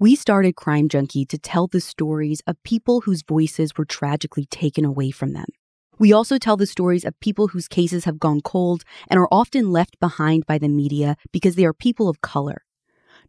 [0.00, 4.84] We started Crime Junkie to tell the stories of people whose voices were tragically taken
[4.84, 5.46] away from them.
[6.00, 9.70] We also tell the stories of people whose cases have gone cold and are often
[9.70, 12.64] left behind by the media because they are people of color.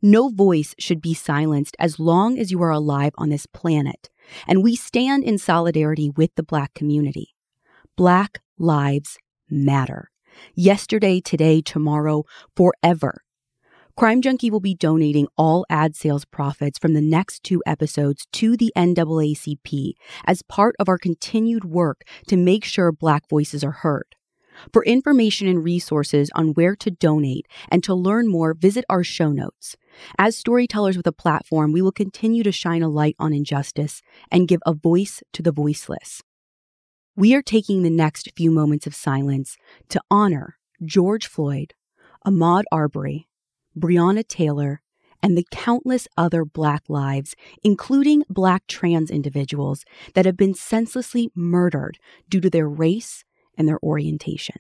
[0.01, 4.09] No voice should be silenced as long as you are alive on this planet,
[4.47, 7.36] and we stand in solidarity with the Black community.
[7.95, 9.20] Black lives
[9.52, 10.09] matter.
[10.55, 12.23] Yesterday, today, tomorrow,
[12.55, 13.25] forever.
[13.98, 18.58] Crime Junkie will be donating all ad sales profits from the next two episodes to
[18.58, 19.94] the NAACP
[20.26, 24.18] as part of our continued work to make sure Black voices are heard.
[24.73, 29.31] For information and resources on where to donate and to learn more, visit our show
[29.31, 29.77] notes.
[30.18, 34.49] As storytellers with a platform, we will continue to shine a light on injustice and
[34.49, 36.21] give a voice to the voiceless.
[37.16, 39.55] We are taking the next few moments of silence
[39.88, 41.73] to honor George Floyd,
[42.27, 43.30] Ahmaud Arbery,
[43.77, 44.81] Breonna Taylor,
[45.21, 51.98] and the countless other Black lives, including Black trans individuals, that have been senselessly murdered
[52.29, 53.23] due to their race
[53.57, 54.57] and their orientation.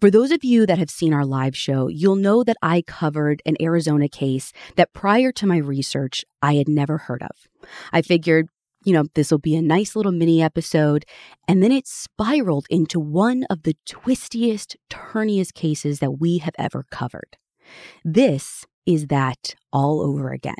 [0.00, 3.40] For those of you that have seen our live show, you'll know that I covered
[3.46, 7.68] an Arizona case that prior to my research, I had never heard of.
[7.90, 8.48] I figured,
[8.84, 11.04] you know, this will be a nice little mini episode.
[11.48, 16.84] And then it spiraled into one of the twistiest, turniest cases that we have ever
[16.90, 17.36] covered.
[18.04, 20.54] This is that all over again.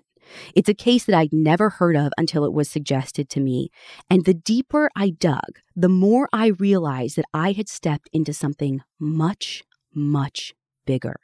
[0.54, 3.68] It's a case that I'd never heard of until it was suggested to me.
[4.08, 8.80] And the deeper I dug, the more I realized that I had stepped into something
[8.98, 9.62] much,
[9.94, 10.54] much
[10.86, 11.16] bigger.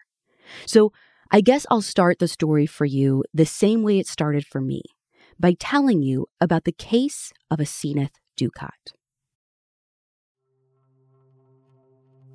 [0.67, 0.93] So
[1.31, 4.83] I guess I'll start the story for you the same way it started for me
[5.41, 8.93] by telling you about the case of Asenath Dukat.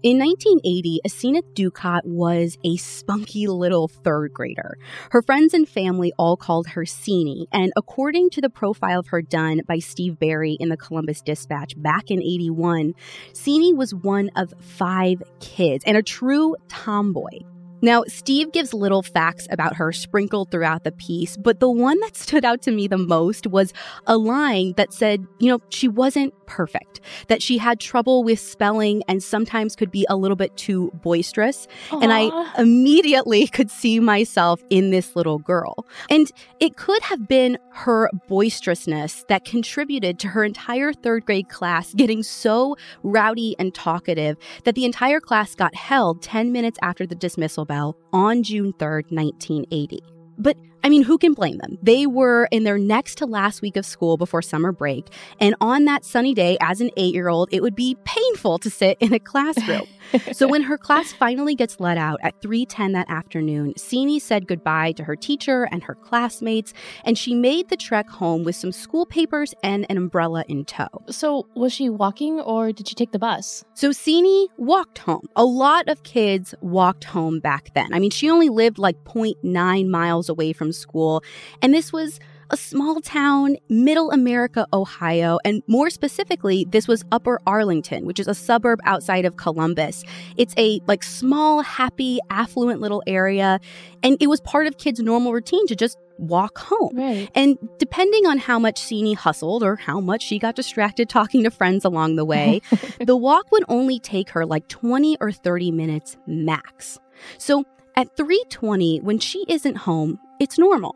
[0.02, 4.78] In 1980, Asenath Dukat was a spunky little third grader.
[5.10, 9.24] Her friends and family all called her Seanie, and according to the profile of her
[9.24, 12.94] done by Steve Berry in the Columbus Dispatch back in 81,
[13.34, 17.40] Seanie was one of five kids and a true tomboy.
[17.82, 22.16] Now, Steve gives little facts about her sprinkled throughout the piece, but the one that
[22.16, 23.74] stood out to me the most was
[24.08, 29.04] a line that said, you know, she wasn't perfect, that she had trouble with spelling
[29.08, 31.68] and sometimes could be a little bit too boisterous.
[31.90, 32.04] Aww.
[32.04, 35.86] And I immediately could see myself in this little girl.
[36.10, 41.94] And it could have been her boisterousness that contributed to her entire third grade class
[41.94, 47.16] getting so rowdy and talkative that the entire class got held 10 minutes after the
[47.16, 50.00] dismissal bell on June 3rd, 1980.
[50.38, 51.80] But I mean, who can blame them?
[51.82, 55.08] They were in their next to last week of school before summer break.
[55.40, 58.70] And on that sunny day, as an eight year old, it would be painful to
[58.70, 59.88] sit in a classroom.
[60.32, 64.92] so when her class finally gets let out at 3:10 that afternoon, Seanie said goodbye
[64.92, 66.72] to her teacher and her classmates,
[67.04, 71.02] and she made the trek home with some school papers and an umbrella in tow.
[71.10, 73.66] So was she walking or did she take the bus?
[73.74, 75.28] So Seanie walked home.
[75.36, 77.92] A lot of kids walked home back then.
[77.92, 81.24] I mean, she only lived like 0.9 miles away from school.
[81.62, 82.20] And this was
[82.52, 88.28] a small town, middle America, Ohio, and more specifically, this was Upper Arlington, which is
[88.28, 90.04] a suburb outside of Columbus.
[90.38, 93.60] It's a like small, happy, affluent little area,
[94.04, 96.96] and it was part of kids' normal routine to just walk home.
[96.96, 97.30] Right.
[97.36, 101.52] And depending on how much Seanie hustled or how much she got distracted talking to
[101.52, 102.62] friends along the way,
[103.00, 107.00] the walk would only take her like 20 or 30 minutes max.
[107.38, 107.66] So
[107.96, 110.96] at 3:20 when she isn't home, it's normal.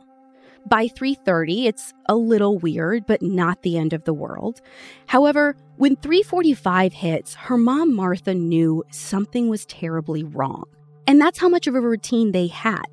[0.68, 4.62] By 3:30, it's a little weird, but not the end of the world.
[5.08, 10.66] However, when 3:45 hits, her mom Martha knew something was terribly wrong.
[11.08, 12.86] And that's how much of a routine they had.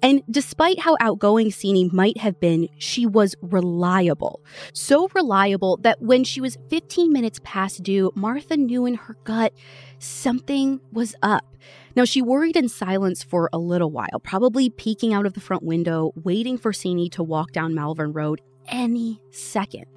[0.00, 4.40] And despite how outgoing Seanie might have been, she was reliable.
[4.72, 9.52] So reliable that when she was 15 minutes past due, Martha knew in her gut
[9.98, 11.56] something was up.
[11.96, 15.62] Now, she worried in silence for a little while, probably peeking out of the front
[15.62, 19.93] window, waiting for Seanie to walk down Malvern Road any second.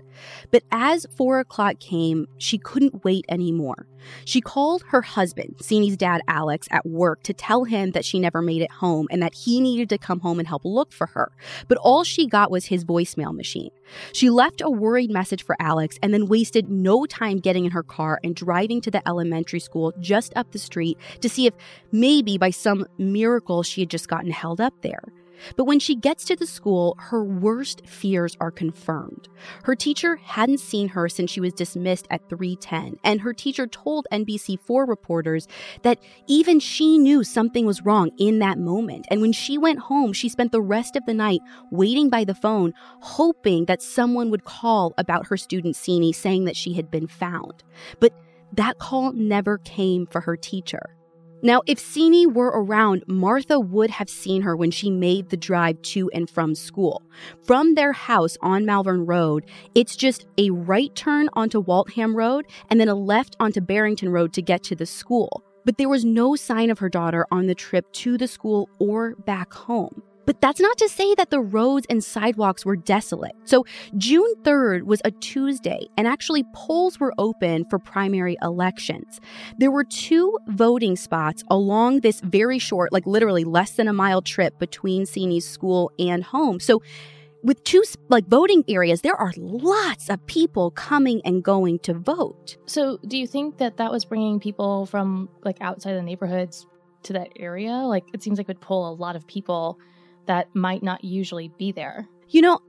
[0.52, 3.88] But as four o'clock came, she couldn't wait anymore.
[4.26, 8.42] She called her husband, Seanie's dad Alex, at work to tell him that she never
[8.42, 11.32] made it home and that he needed to come home and help look for her.
[11.68, 13.72] But all she got was his voicemail machine.
[14.14, 17.84] She left a worried message for Alex and then wasted no time getting in her
[17.84, 21.54] car and driving to the elementary school just up the street to see if
[21.92, 25.04] maybe by some miracle she had just gotten held up there.
[25.56, 29.28] But when she gets to the school, her worst fears are confirmed.
[29.64, 34.08] Her teacher hadn't seen her since she was dismissed at 310, and her teacher told
[34.12, 35.48] NBC4 reporters
[35.84, 39.06] that even she knew something was wrong in that moment.
[39.10, 41.42] And when she went home, she spent the rest of the night
[41.72, 46.58] waiting by the phone, hoping that someone would call about her student Sini, saying that
[46.58, 47.64] she had been found.
[48.00, 48.14] But
[48.54, 50.97] that call never came for her teacher.
[51.44, 55.80] Now, if Sini were around, Martha would have seen her when she made the drive
[55.84, 57.04] to and from school.
[57.44, 59.46] From their house on Malvern Road,
[59.76, 64.34] it's just a right turn onto Waltham Road and then a left onto Barrington Road
[64.34, 65.44] to get to the school.
[65.64, 69.16] But there was no sign of her daughter on the trip to the school or
[69.26, 70.02] back home.
[70.28, 73.32] But that's not to say that the roads and sidewalks were desolate.
[73.46, 73.66] So,
[73.96, 79.22] June 3rd was a Tuesday, and actually, polls were open for primary elections.
[79.58, 84.22] There were two voting spots along this very short, like literally less than a mile
[84.22, 86.60] trip between Sini's school and home.
[86.60, 86.84] So,
[87.42, 92.58] with two like voting areas there are lots of people coming and going to vote
[92.66, 96.66] so do you think that that was bringing people from like outside the neighborhoods
[97.04, 99.80] to that area like it seems like it would pull a lot of people
[100.28, 102.08] that might not usually be there?
[102.30, 102.60] You know,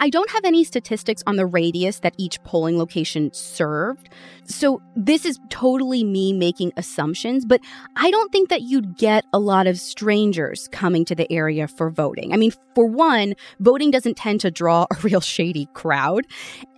[0.00, 4.08] I don't have any statistics on the radius that each polling location served.
[4.44, 7.60] So this is totally me making assumptions, but
[7.96, 11.90] I don't think that you'd get a lot of strangers coming to the area for
[11.90, 12.32] voting.
[12.32, 16.26] I mean, for one, voting doesn't tend to draw a real shady crowd.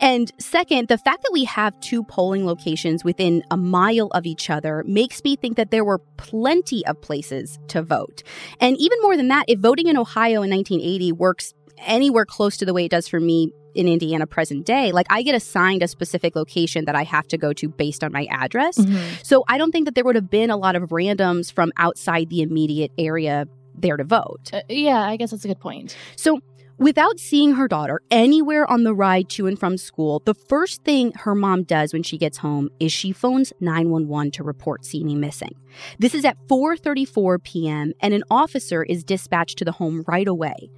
[0.01, 4.49] And second, the fact that we have two polling locations within a mile of each
[4.49, 8.23] other makes me think that there were plenty of places to vote.
[8.61, 11.53] And even more than that, if voting in Ohio in 1980 works
[11.87, 15.23] anywhere close to the way it does for me in Indiana present day, like I
[15.23, 18.79] get assigned a specific location that I have to go to based on my address.
[18.79, 19.23] Mm-hmm.
[19.23, 22.29] So I don't think that there would have been a lot of randoms from outside
[22.29, 24.51] the immediate area there to vote.
[24.53, 25.97] Uh, yeah, I guess that's a good point.
[26.17, 26.41] So
[26.79, 31.11] Without seeing her daughter anywhere on the ride to and from school, the first thing
[31.17, 35.57] her mom does when she gets home is she phones 911 to report Sini missing.
[35.99, 37.95] This is at 4:34 p.m.
[38.01, 40.71] and an officer is dispatched to the home right away.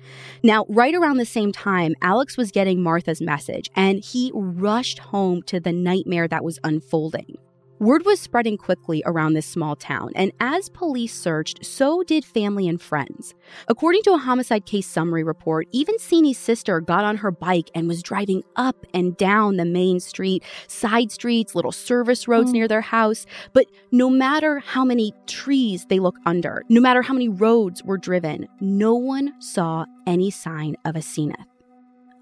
[0.42, 5.42] Now, right around the same time, Alex was getting Martha's message and he rushed home
[5.42, 7.36] to the nightmare that was unfolding.
[7.80, 12.68] Word was spreading quickly around this small town, and as police searched, so did family
[12.68, 13.34] and friends.
[13.68, 17.88] According to a homicide case summary report, even Sini's sister got on her bike and
[17.88, 22.52] was driving up and down the main street, side streets, little service roads mm.
[22.52, 23.24] near their house.
[23.54, 27.96] But no matter how many trees they looked under, no matter how many roads were
[27.96, 31.46] driven, no one saw any sign of Asenath.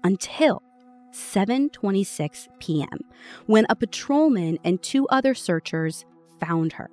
[0.05, 0.63] Until
[1.13, 2.99] 7:26 p.m.
[3.45, 6.05] when a patrolman and two other searchers
[6.39, 6.89] found her.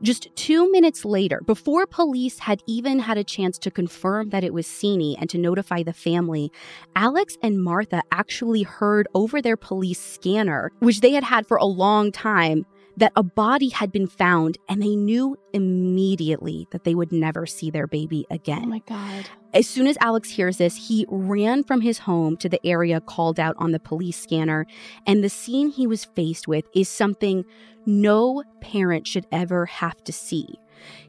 [0.00, 4.54] Just two minutes later, before police had even had a chance to confirm that it
[4.54, 6.52] was Sini and to notify the family,
[6.94, 11.64] Alex and Martha actually heard over their police scanner, which they had had for a
[11.64, 12.64] long time,
[12.98, 17.70] that a body had been found and they knew immediately that they would never see
[17.70, 18.62] their baby again.
[18.64, 19.28] Oh my God.
[19.54, 23.38] As soon as Alex hears this, he ran from his home to the area called
[23.38, 24.66] out on the police scanner.
[25.06, 27.44] And the scene he was faced with is something
[27.86, 30.58] no parent should ever have to see.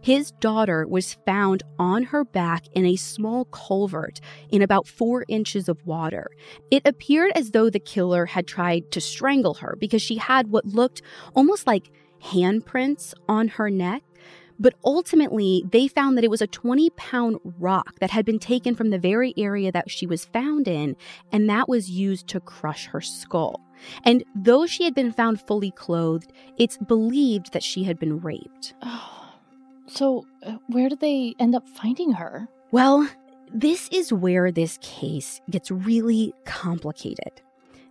[0.01, 4.19] His daughter was found on her back in a small culvert
[4.49, 6.29] in about four inches of water.
[6.71, 10.65] It appeared as though the killer had tried to strangle her because she had what
[10.65, 11.01] looked
[11.35, 11.91] almost like
[12.23, 14.03] handprints on her neck.
[14.61, 18.75] But ultimately, they found that it was a 20 pound rock that had been taken
[18.75, 20.97] from the very area that she was found in,
[21.31, 23.61] and that was used to crush her skull.
[24.03, 28.73] And though she had been found fully clothed, it's believed that she had been raped.
[28.81, 29.18] Oh.
[29.89, 32.47] So, uh, where did they end up finding her?
[32.71, 33.09] Well,
[33.51, 37.41] this is where this case gets really complicated.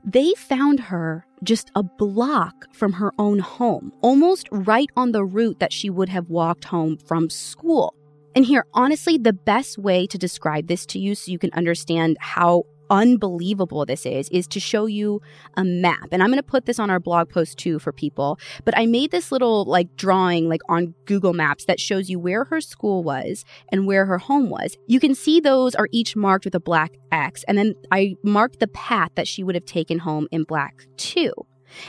[0.05, 5.59] They found her just a block from her own home, almost right on the route
[5.59, 7.95] that she would have walked home from school.
[8.35, 12.17] And here, honestly, the best way to describe this to you so you can understand
[12.21, 15.21] how unbelievable this is is to show you
[15.57, 16.09] a map.
[16.12, 18.38] And I'm going to put this on our blog post too for people.
[18.64, 22.45] But I made this little like drawing like on Google Maps that shows you where
[22.45, 24.76] her school was and where her home was.
[24.87, 27.45] You can see those are each marked with a black X.
[27.49, 31.33] And then I marked the path that she would have taken home in black too.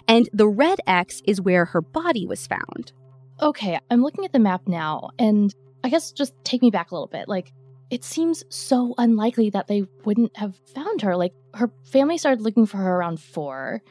[0.08, 2.91] And the red X is where her body was found.
[3.41, 5.53] Okay, I'm looking at the map now and
[5.84, 7.27] I guess just take me back a little bit.
[7.29, 7.53] Like
[7.89, 11.15] it seems so unlikely that they wouldn't have found her.
[11.15, 13.81] Like her family started looking for her around 4.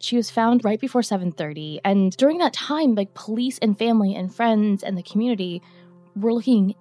[0.00, 4.34] She was found right before 7:30 and during that time like police and family and
[4.34, 5.62] friends and the community
[6.16, 6.74] were looking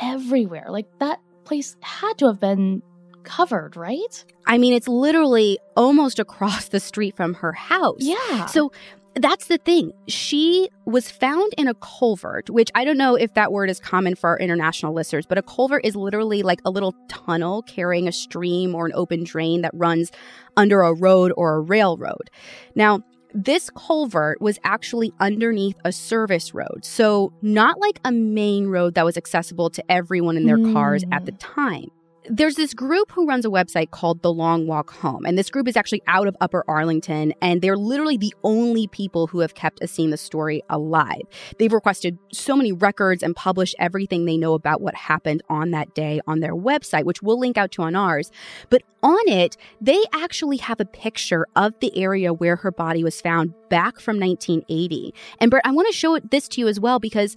[0.00, 0.66] everywhere.
[0.68, 2.82] Like that place had to have been
[3.24, 4.24] covered, right?
[4.46, 8.00] I mean, it's literally almost across the street from her house.
[8.00, 8.46] Yeah.
[8.46, 8.72] So
[9.18, 9.92] that's the thing.
[10.06, 14.14] She was found in a culvert, which I don't know if that word is common
[14.14, 18.12] for our international listeners, but a culvert is literally like a little tunnel carrying a
[18.12, 20.10] stream or an open drain that runs
[20.56, 22.30] under a road or a railroad.
[22.74, 23.00] Now,
[23.34, 29.04] this culvert was actually underneath a service road, so not like a main road that
[29.04, 30.72] was accessible to everyone in their mm.
[30.72, 31.90] cars at the time
[32.30, 35.24] there's this group who runs a website called The Long Walk Home.
[35.24, 37.32] And this group is actually out of Upper Arlington.
[37.40, 41.22] And they're literally the only people who have kept Asim the story alive.
[41.58, 45.94] They've requested so many records and published everything they know about what happened on that
[45.94, 48.30] day on their website, which we'll link out to on ours.
[48.70, 53.20] But on it, they actually have a picture of the area where her body was
[53.20, 55.14] found back from 1980.
[55.40, 57.36] And Brit, I want to show this to you as well because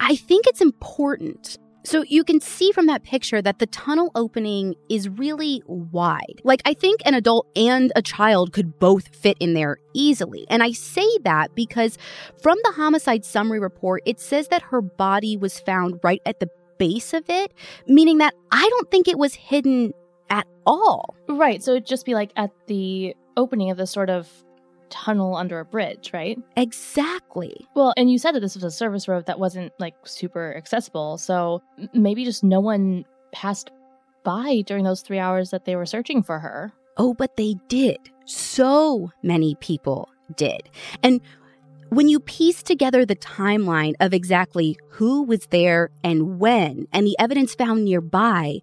[0.00, 4.74] I think it's important so you can see from that picture that the tunnel opening
[4.88, 6.40] is really wide.
[6.42, 10.46] Like I think an adult and a child could both fit in there easily.
[10.48, 11.98] And I say that because
[12.42, 16.48] from the homicide summary report, it says that her body was found right at the
[16.78, 17.52] base of it,
[17.86, 19.92] meaning that I don't think it was hidden
[20.30, 21.14] at all.
[21.28, 21.62] Right.
[21.62, 24.28] So it'd just be like at the opening of the sort of
[24.94, 26.38] tunnel under a bridge, right?
[26.56, 27.66] Exactly.
[27.74, 31.18] Well, and you said that this was a service road that wasn't like super accessible.
[31.18, 33.72] So maybe just no one passed
[34.22, 36.72] by during those three hours that they were searching for her.
[36.96, 37.98] Oh, but they did.
[38.24, 40.70] So many people did.
[41.02, 41.20] And
[41.88, 47.16] when you piece together the timeline of exactly who was there and when, and the
[47.18, 48.60] evidence found nearby,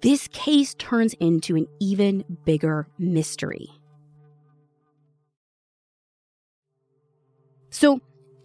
[0.00, 3.68] this case turns into an even bigger mystery.
[7.76, 8.00] So,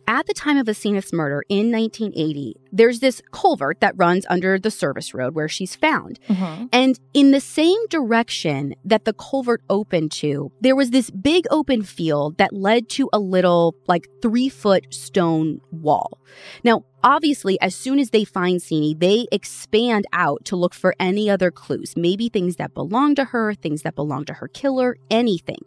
[0.08, 4.70] at the time of Asenath's murder in 1980, there's this culvert that runs under the
[4.70, 6.20] service road where she's found.
[6.28, 6.66] Mm-hmm.
[6.74, 11.84] And in the same direction that the culvert opened to, there was this big open
[11.84, 16.20] field that led to a little, like, three foot stone wall.
[16.66, 21.30] Now, obviously, as soon as they find Sini, they expand out to look for any
[21.30, 25.60] other clues, maybe things that belong to her, things that belong to her killer, anything.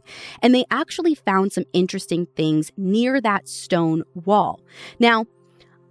[0.42, 4.60] And they actually found some interesting things near that stone wall.
[4.98, 5.26] Now,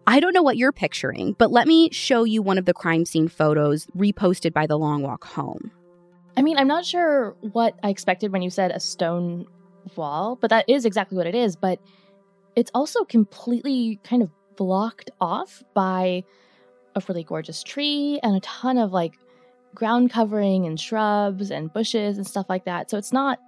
[0.05, 3.05] I don't know what you're picturing, but let me show you one of the crime
[3.05, 5.71] scene photos reposted by the Long Walk Home.
[6.35, 9.45] I mean, I'm not sure what I expected when you said a stone
[9.95, 11.55] wall, but that is exactly what it is.
[11.55, 11.79] But
[12.55, 16.23] it's also completely kind of blocked off by
[16.95, 19.13] a really gorgeous tree and a ton of like
[19.73, 22.89] ground covering and shrubs and bushes and stuff like that.
[22.89, 23.39] So it's not,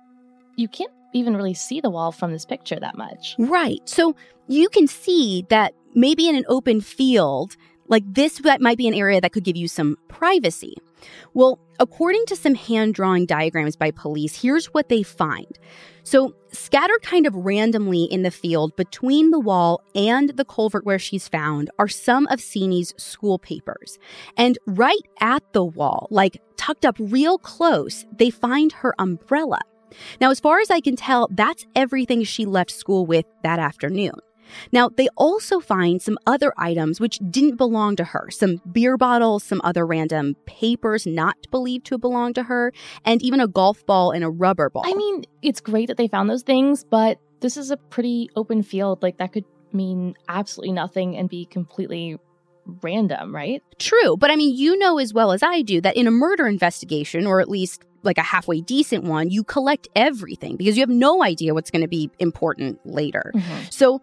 [0.56, 3.36] you can't even really see the wall from this picture that much.
[3.38, 3.82] Right.
[3.86, 4.16] So
[4.48, 7.56] you can see that maybe in an open field,
[7.88, 10.76] like this that might be an area that could give you some privacy.
[11.34, 15.58] Well, according to some hand drawing diagrams by police, here's what they find.
[16.06, 21.00] So, scattered kind of randomly in the field between the wall and the culvert where
[21.00, 23.98] she's found are some of Sini's school papers.
[24.38, 29.60] And right at the wall, like tucked up real close, they find her umbrella.
[30.22, 34.14] Now, as far as I can tell, that's everything she left school with that afternoon.
[34.72, 39.44] Now, they also find some other items which didn't belong to her some beer bottles,
[39.44, 42.72] some other random papers not believed to belong to her,
[43.04, 44.84] and even a golf ball and a rubber ball.
[44.86, 48.64] I mean, it's great that they found those things, but this is a pretty open
[48.64, 49.04] field.
[49.04, 52.18] Like, that could mean absolutely nothing and be completely
[52.82, 53.62] random, right?
[53.78, 54.18] True.
[54.18, 57.28] But I mean, you know as well as I do that in a murder investigation,
[57.28, 61.24] or at least like a halfway decent one, you collect everything because you have no
[61.24, 63.32] idea what's going to be important later.
[63.36, 63.62] Mm-hmm.
[63.70, 64.02] So,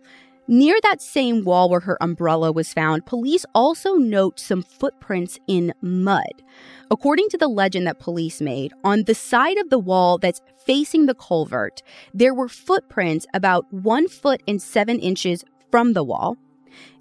[0.49, 5.73] Near that same wall where her umbrella was found, police also note some footprints in
[5.81, 6.43] mud.
[6.91, 11.07] According to the legend that police made, on the side of the wall that's facing
[11.07, 11.83] the culvert,
[12.13, 16.37] there were footprints about one foot and seven inches from the wall,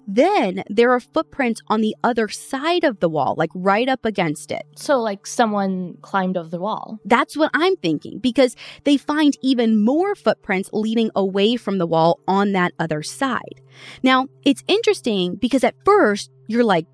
[0.06, 4.50] then there are footprints on the other side of the wall, like right up against
[4.50, 4.64] it.
[4.76, 6.98] So, like someone climbed over the wall.
[7.04, 12.20] That's what I'm thinking, because they find even more footprints leading away from the wall
[12.26, 13.60] on that other side.
[14.02, 16.86] Now, it's interesting because at first you're like,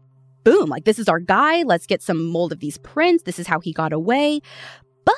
[0.45, 1.63] boom, like this is our guy.
[1.63, 3.25] Let's get some mold of these prints.
[3.25, 4.41] This is how he got away.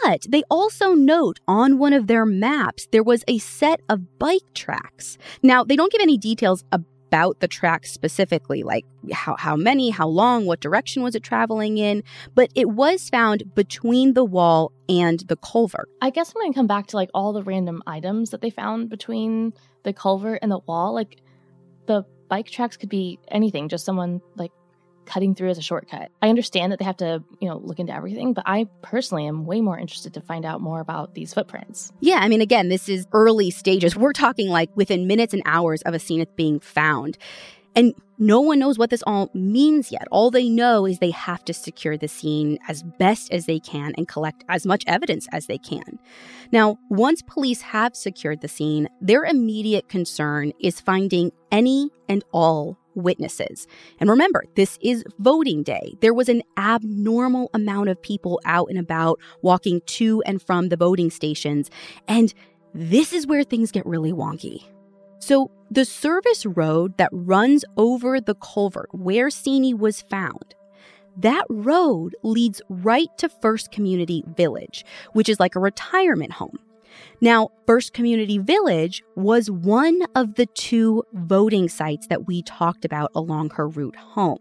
[0.04, 4.54] But they also note on one of their maps there was a set of bike
[4.54, 5.18] tracks.
[5.42, 9.90] Now, they don't give any details about about the track specifically, like how, how many,
[9.90, 12.04] how long, what direction was it traveling in,
[12.36, 15.88] but it was found between the wall and the culvert.
[16.00, 18.50] I guess I'm going to come back to like all the random items that they
[18.50, 19.52] found between
[19.82, 20.94] the culvert and the wall.
[20.94, 21.20] Like
[21.86, 24.52] the bike tracks could be anything, just someone like
[25.10, 26.12] cutting through as a shortcut.
[26.22, 29.44] I understand that they have to, you know, look into everything, but I personally am
[29.44, 31.92] way more interested to find out more about these footprints.
[31.98, 33.96] Yeah, I mean, again, this is early stages.
[33.96, 37.18] We're talking like within minutes and hours of Asenath being found.
[37.74, 40.06] And no one knows what this all means yet.
[40.10, 43.94] All they know is they have to secure the scene as best as they can
[43.96, 45.98] and collect as much evidence as they can.
[46.52, 52.76] Now, once police have secured the scene, their immediate concern is finding any and all
[53.00, 53.66] witnesses.
[53.98, 55.94] And remember, this is voting day.
[56.00, 60.76] There was an abnormal amount of people out and about walking to and from the
[60.76, 61.70] voting stations.
[62.06, 62.32] And
[62.74, 64.64] this is where things get really wonky.
[65.18, 70.54] So, the service road that runs over the culvert where Sini was found,
[71.16, 76.58] that road leads right to First Community Village, which is like a retirement home.
[77.20, 83.10] Now, First Community Village was one of the two voting sites that we talked about
[83.14, 84.38] along her route home.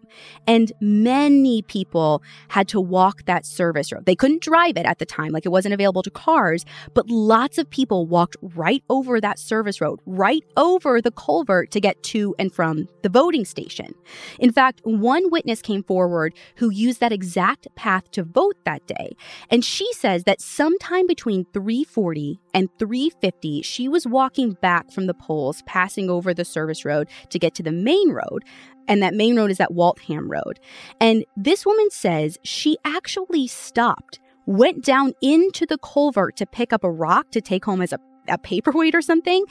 [0.48, 4.06] And many people had to walk that service road.
[4.06, 7.58] They couldn't drive it at the time, like it wasn't available to cars, but lots
[7.58, 12.34] of people walked right over that service road, right over the culvert to get to
[12.40, 13.94] and from the voting station.
[14.40, 19.12] In fact, one witness came forward who used that exact path to vote that day.
[19.52, 25.14] And she says that sometime between 340 and 350, she was walking back from the
[25.14, 28.44] polls, passing over the service road to get to the main road.
[28.88, 30.60] And that main road is at Waltham Road.
[31.00, 36.84] And this woman says she actually stopped, went down into the culvert to pick up
[36.84, 39.44] a rock to take home as a a paperweight or something.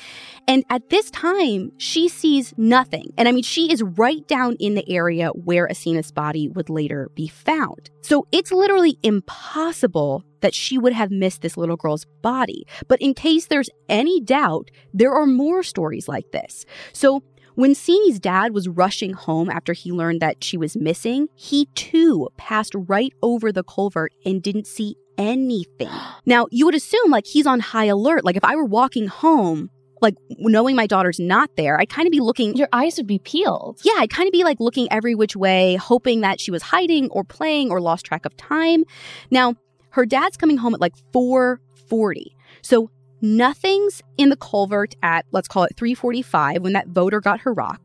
[0.47, 3.13] And at this time, she sees nothing.
[3.19, 7.11] And I mean, she is right down in the area where Asenath's body would later
[7.15, 7.91] be found.
[8.03, 12.67] So it's literally impossible that she would have missed this little girl's body.
[12.87, 16.65] But in case there's any doubt, there are more stories like this.
[16.93, 17.23] So
[17.59, 22.29] when Sini's dad was rushing home after he learned that she was missing, he too
[22.37, 25.91] passed right over the culvert and didn't see anything.
[26.25, 28.23] Now, you would assume like he's on high alert.
[28.23, 29.71] Like if I were walking home,
[30.03, 32.55] like knowing my daughter's not there, I'd kind of be looking.
[32.55, 33.81] Your eyes would be peeled.
[33.83, 37.09] Yeah, I'd kind of be like looking every which way, hoping that she was hiding
[37.11, 38.85] or playing or lost track of time.
[39.31, 39.55] Now,
[39.91, 42.37] her dad's coming home at like 440.
[42.63, 47.53] So nothing's in the culvert at let's call it 345 when that voter got her
[47.53, 47.81] rock.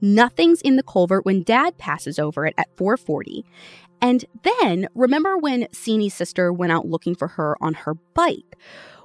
[0.00, 3.44] Nothing's in the culvert when dad passes over it at 440.
[4.02, 8.56] And then remember when Sini's sister went out looking for her on her bike?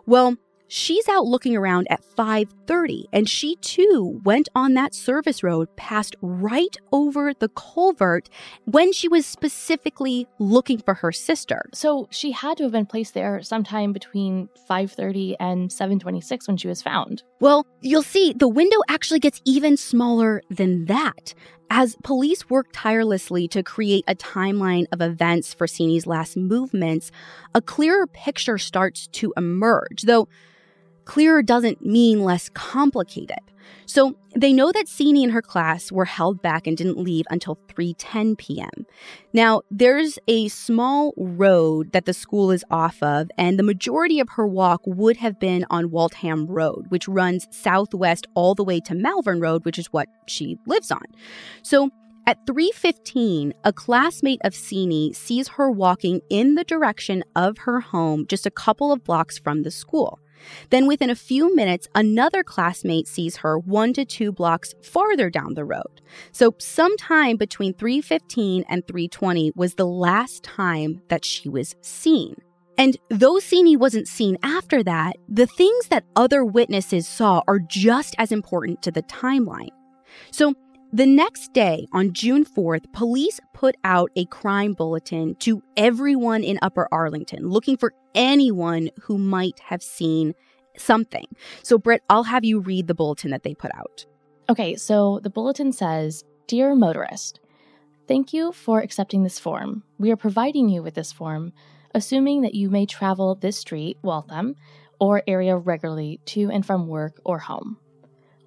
[0.05, 0.35] Well,
[0.69, 6.15] she's out looking around at 5:30 and she too went on that service road passed
[6.21, 8.29] right over the culvert
[8.65, 11.61] when she was specifically looking for her sister.
[11.73, 16.67] So she had to have been placed there sometime between 5:30 and 7:26 when she
[16.67, 17.23] was found.
[17.41, 21.33] Well, you'll see the window actually gets even smaller than that.
[21.71, 27.11] As police work tirelessly to create a timeline of events for Sini's last movements,
[27.53, 30.27] a clearer picture starts to emerge, though
[31.09, 33.39] clearer doesn't mean less complicated.
[33.87, 37.57] So they know that Sini and her class were held back and didn't leave until
[37.67, 38.85] 3:10 p.m.
[39.33, 44.29] Now, there's a small road that the school is off of, and the majority of
[44.37, 48.93] her walk would have been on Waltham Road, which runs southwest all the way to
[48.93, 51.05] Malvern Road, which is what she lives on.
[51.63, 51.89] So
[52.27, 58.27] at 3:15, a classmate of Sini sees her walking in the direction of her home
[58.29, 60.19] just a couple of blocks from the school.
[60.69, 65.53] Then, within a few minutes, another classmate sees her one to two blocks farther down
[65.53, 66.01] the road.
[66.31, 72.35] So, sometime between 315 and 320 was the last time that she was seen.
[72.77, 78.15] And though Sini wasn't seen after that, the things that other witnesses saw are just
[78.17, 79.71] as important to the timeline.
[80.31, 80.53] So,
[80.91, 86.57] the next day, on June 4th, police put out a crime bulletin to everyone in
[86.61, 90.33] Upper Arlington looking for anyone who might have seen
[90.77, 91.25] something.
[91.61, 94.05] So, Brit, I'll have you read the bulletin that they put out.
[94.49, 97.39] Okay, so the bulletin says Dear motorist,
[98.07, 99.83] thank you for accepting this form.
[99.99, 101.53] We are providing you with this form,
[101.93, 104.55] assuming that you may travel this street, Waltham,
[104.99, 107.77] or area regularly to and from work or home.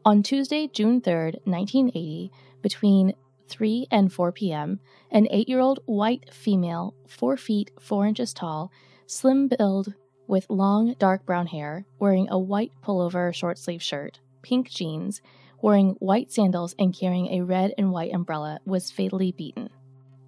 [0.05, 3.15] On Tuesday, June 3rd, 1980, between
[3.49, 4.81] 3 and 4 p.m.,
[5.13, 8.73] an eight year old white female, 4 feet 4 inches tall,
[9.07, 9.95] slim build,
[10.27, 15.21] with long dark brown hair, wearing a white pullover short sleeve shirt, pink jeans,
[15.61, 19.71] wearing white sandals, and carrying a red and white umbrella, was fatally beaten.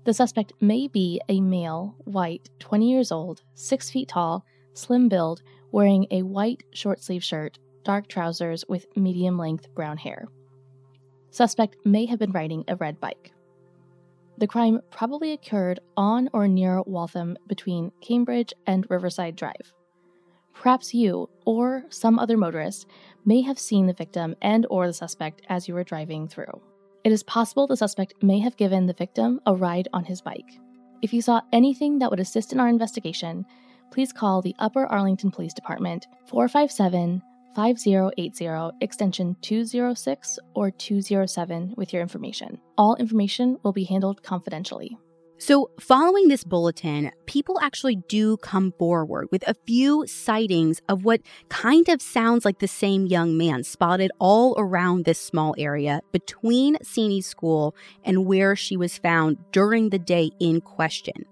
[0.04, 5.42] The suspect may be a male, white, 20 years old, 6 feet tall, slim build,
[5.72, 10.26] wearing a white short sleeve shirt, dark trousers with medium length brown hair.
[11.30, 13.32] Suspect may have been riding a red bike.
[14.38, 19.72] the crime probably occurred on or near Waltham between Cambridge and Riverside Drive.
[20.52, 22.86] Perhaps you or some other motorist
[23.24, 26.60] may have seen the victim and or the suspect as you were driving through.
[27.04, 30.58] It is possible the suspect may have given the victim a ride on his bike.
[31.02, 33.44] If you saw anything that would assist in our investigation,
[33.92, 37.22] please call the Upper Arlington Police Department 457
[37.54, 42.60] 5080 extension 206 or 207 with your information.
[42.76, 44.98] All information will be handled confidentially.
[45.36, 51.22] So, following this bulletin, people actually do come forward with a few sightings of what
[51.48, 56.76] kind of sounds like the same young man spotted all around this small area between
[56.82, 61.24] Seeney's school and where she was found during the day in question.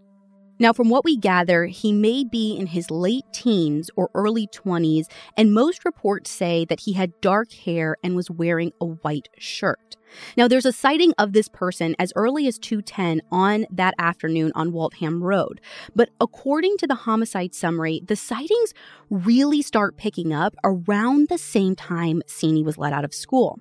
[0.62, 5.06] Now, from what we gather, he may be in his late teens or early 20s,
[5.36, 9.96] and most reports say that he had dark hair and was wearing a white shirt.
[10.36, 14.70] Now, there's a sighting of this person as early as 210 on that afternoon on
[14.70, 15.60] Waltham Road.
[15.96, 18.72] But according to the homicide summary, the sightings
[19.10, 23.58] really start picking up around the same time Seeney was let out of school.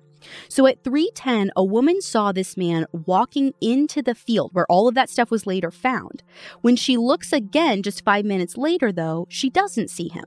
[0.48, 4.94] So at 3:10, a woman saw this man walking into the field where all of
[4.94, 6.22] that stuff was later found.
[6.60, 10.24] When she looks again just 5 minutes later though, she doesn't see him.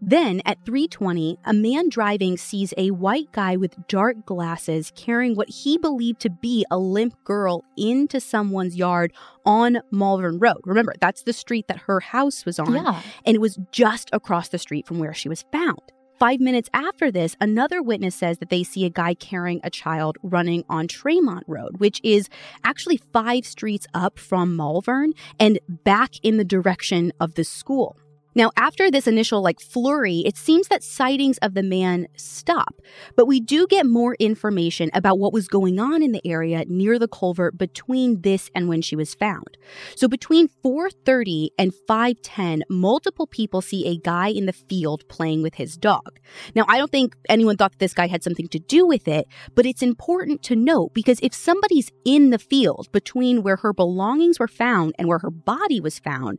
[0.00, 5.48] Then at 3:20, a man driving sees a white guy with dark glasses carrying what
[5.48, 9.12] he believed to be a limp girl into someone's yard
[9.44, 10.60] on Malvern Road.
[10.64, 13.00] Remember, that's the street that her house was on, Yeah.
[13.24, 15.80] and it was just across the street from where she was found.
[16.22, 20.18] Five minutes after this, another witness says that they see a guy carrying a child
[20.22, 22.28] running on Tremont Road, which is
[22.62, 27.96] actually five streets up from Malvern and back in the direction of the school.
[28.34, 32.80] Now, after this initial like flurry, it seems that sightings of the man stop,
[33.16, 36.98] but we do get more information about what was going on in the area near
[36.98, 39.58] the culvert between this and when she was found.
[39.94, 45.54] So between 4:30 and 5:10, multiple people see a guy in the field playing with
[45.54, 46.18] his dog.
[46.54, 49.66] Now, I don't think anyone thought this guy had something to do with it, but
[49.66, 54.48] it's important to note because if somebody's in the field between where her belongings were
[54.48, 56.38] found and where her body was found,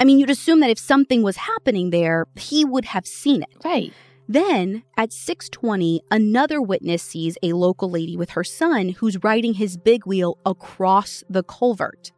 [0.00, 3.50] I mean, you'd assume that if something was happening there, he would have seen it.
[3.62, 3.92] Right.
[4.30, 9.76] Then at 6:20, another witness sees a local lady with her son who's riding his
[9.76, 12.12] big wheel across the culvert.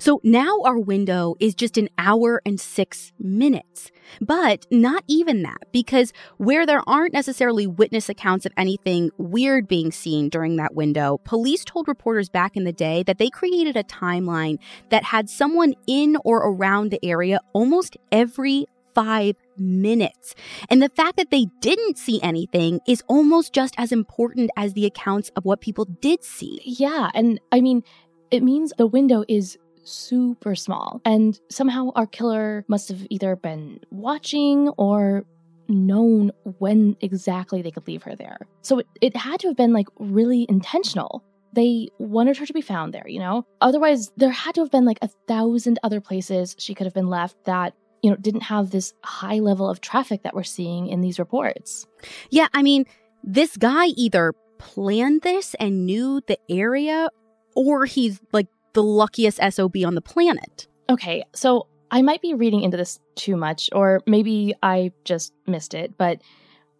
[0.00, 3.92] So now our window is just an hour and 6 minutes.
[4.20, 9.92] But not even that because where there aren't necessarily witness accounts of anything weird being
[9.92, 13.84] seen during that window, police told reporters back in the day that they created a
[13.84, 14.58] timeline
[14.90, 20.34] that had someone in or around the area almost every five minutes.
[20.68, 24.86] And the fact that they didn't see anything is almost just as important as the
[24.86, 26.60] accounts of what people did see.
[26.64, 27.10] Yeah.
[27.14, 27.82] And I mean,
[28.30, 31.00] it means the window is super small.
[31.04, 35.24] And somehow our killer must have either been watching or
[35.68, 38.38] known when exactly they could leave her there.
[38.62, 41.24] So it, it had to have been like really intentional.
[41.54, 43.44] They wanted her to be found there, you know?
[43.60, 47.08] Otherwise, there had to have been like a thousand other places she could have been
[47.08, 51.00] left that, you know, didn't have this high level of traffic that we're seeing in
[51.00, 51.86] these reports.
[52.30, 52.84] Yeah, I mean,
[53.22, 57.08] this guy either planned this and knew the area,
[57.54, 60.66] or he's like the luckiest SOB on the planet.
[60.90, 65.74] Okay, so I might be reading into this too much, or maybe I just missed
[65.74, 66.20] it, but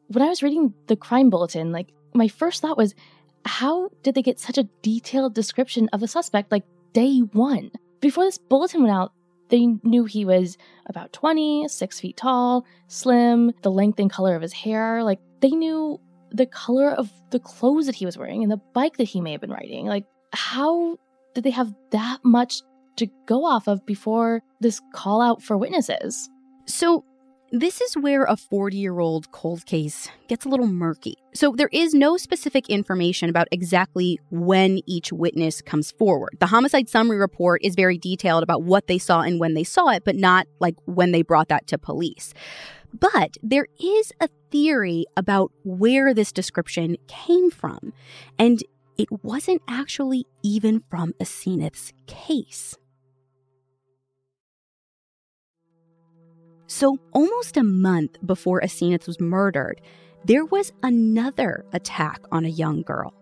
[0.08, 2.94] when I was reading the crime bulletin, like my first thought was,
[3.44, 7.70] how did they get such a detailed description of a suspect like day one?
[8.00, 9.12] Before this bulletin went out,
[9.52, 14.40] they knew he was about 20, six feet tall, slim, the length and color of
[14.40, 15.04] his hair.
[15.04, 18.96] Like they knew the color of the clothes that he was wearing and the bike
[18.96, 19.84] that he may have been riding.
[19.84, 20.96] Like, how
[21.34, 22.62] did they have that much
[22.96, 26.30] to go off of before this call out for witnesses?
[26.66, 27.04] So,
[27.52, 31.16] this is where a 40 year old cold case gets a little murky.
[31.34, 36.38] So, there is no specific information about exactly when each witness comes forward.
[36.40, 39.90] The homicide summary report is very detailed about what they saw and when they saw
[39.90, 42.32] it, but not like when they brought that to police.
[42.98, 47.92] But there is a theory about where this description came from,
[48.38, 48.62] and
[48.96, 52.76] it wasn't actually even from Asenath's case.
[56.74, 59.82] So, almost a month before Asenath was murdered,
[60.24, 63.12] there was another attack on a young girl.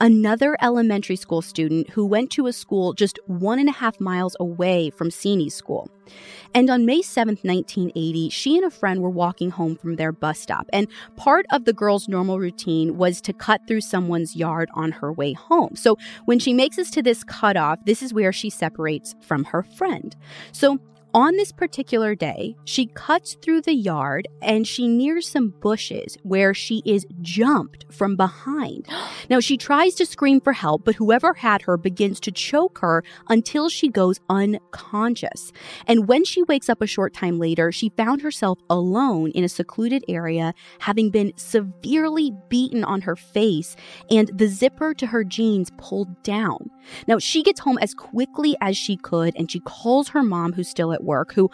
[0.00, 4.36] another elementary school student who went to a school just one and a half miles
[4.40, 5.88] away from Seeney's school.
[6.54, 10.40] And on May 7, 1980, she and a friend were walking home from their bus
[10.40, 10.66] stop.
[10.72, 15.12] And part of the girl's normal routine was to cut through someone's yard on her
[15.12, 15.76] way home.
[15.76, 19.62] So when she makes it to this cutoff, this is where she separates from her
[19.62, 20.16] friend.
[20.50, 20.78] So
[21.14, 26.54] on this particular day, she cuts through the yard and she nears some bushes where
[26.54, 28.86] she is jumped from behind.
[29.30, 33.02] Now, she tries to scream for help, but whoever had her begins to choke her
[33.28, 35.52] until she goes unconscious.
[35.86, 39.48] And when she wakes up a short time later, she found herself alone in a
[39.48, 43.76] secluded area, having been severely beaten on her face
[44.10, 46.68] and the zipper to her jeans pulled down.
[47.06, 50.68] Now, she gets home as quickly as she could and she calls her mom, who's
[50.68, 51.50] still work, who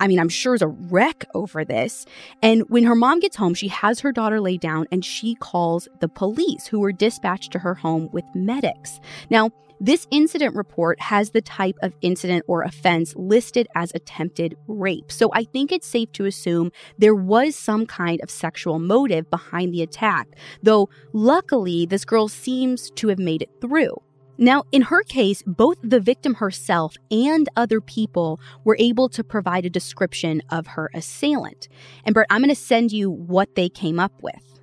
[0.00, 2.06] I mean, I'm sure is a wreck over this.
[2.42, 5.88] And when her mom gets home, she has her daughter lay down and she calls
[6.00, 9.00] the police, who were dispatched to her home with medics.
[9.30, 15.12] Now, this incident report has the type of incident or offense listed as attempted rape.
[15.12, 19.72] So I think it's safe to assume there was some kind of sexual motive behind
[19.72, 20.26] the attack,
[20.62, 23.96] though luckily this girl seems to have made it through.
[24.38, 29.66] Now, in her case, both the victim herself and other people were able to provide
[29.66, 31.68] a description of her assailant.
[32.04, 34.60] And Brit, I'm going to send you what they came up with.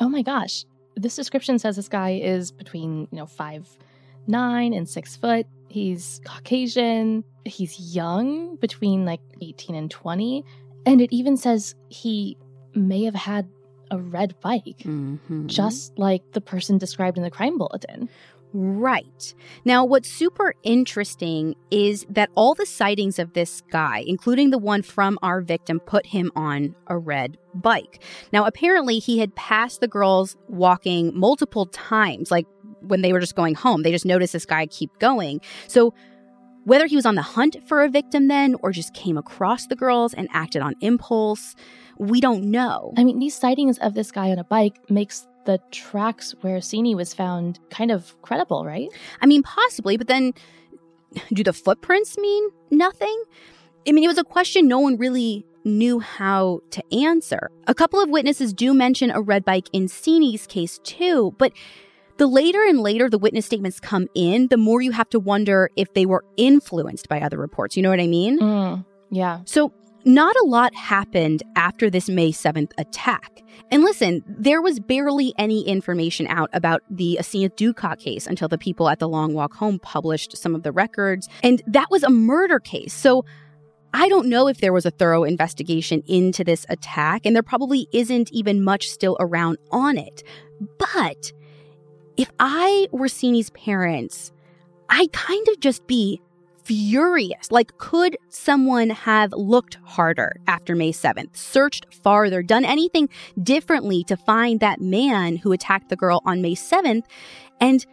[0.00, 0.64] Oh my gosh.
[0.94, 3.68] This description says this guy is between, you know, five
[4.26, 5.46] nine and six foot.
[5.68, 7.24] He's Caucasian.
[7.44, 10.44] He's young, between like 18 and 20.
[10.86, 12.36] And it even says he
[12.74, 13.48] may have had
[13.90, 15.46] a red bike, mm-hmm.
[15.46, 18.08] just like the person described in the crime bulletin.
[18.54, 19.34] Right.
[19.64, 24.82] Now, what's super interesting is that all the sightings of this guy, including the one
[24.82, 28.02] from our victim, put him on a red bike.
[28.32, 32.46] Now, apparently, he had passed the girls walking multiple times, like
[32.80, 33.82] when they were just going home.
[33.82, 35.40] They just noticed this guy keep going.
[35.66, 35.94] So,
[36.64, 39.74] whether he was on the hunt for a victim then or just came across the
[39.74, 41.56] girls and acted on impulse,
[41.98, 42.92] we don't know.
[42.96, 46.94] I mean, these sightings of this guy on a bike makes the tracks where Sini
[46.94, 48.88] was found kind of credible, right?
[49.20, 50.32] I mean, possibly, but then
[51.32, 53.22] do the footprints mean nothing?
[53.86, 57.50] I mean, it was a question no one really knew how to answer.
[57.66, 61.52] A couple of witnesses do mention a red bike in Sini's case too, but
[62.18, 65.70] the later and later the witness statements come in, the more you have to wonder
[65.76, 67.76] if they were influenced by other reports.
[67.76, 68.38] You know what I mean?
[68.38, 69.40] Mm, yeah.
[69.44, 69.72] So
[70.04, 73.42] not a lot happened after this May 7th attack.
[73.70, 78.58] And listen, there was barely any information out about the Asenath Dukat case until the
[78.58, 81.28] people at the Long Walk Home published some of the records.
[81.42, 82.92] And that was a murder case.
[82.92, 83.24] So
[83.94, 87.88] I don't know if there was a thorough investigation into this attack, and there probably
[87.92, 90.22] isn't even much still around on it.
[90.78, 91.32] But
[92.16, 94.32] if I were Sini's parents,
[94.88, 96.20] I'd kind of just be
[96.64, 97.50] furious.
[97.50, 103.08] Like, could someone have looked harder after May 7th, searched farther, done anything
[103.42, 107.04] differently to find that man who attacked the girl on May 7th?
[107.60, 107.84] And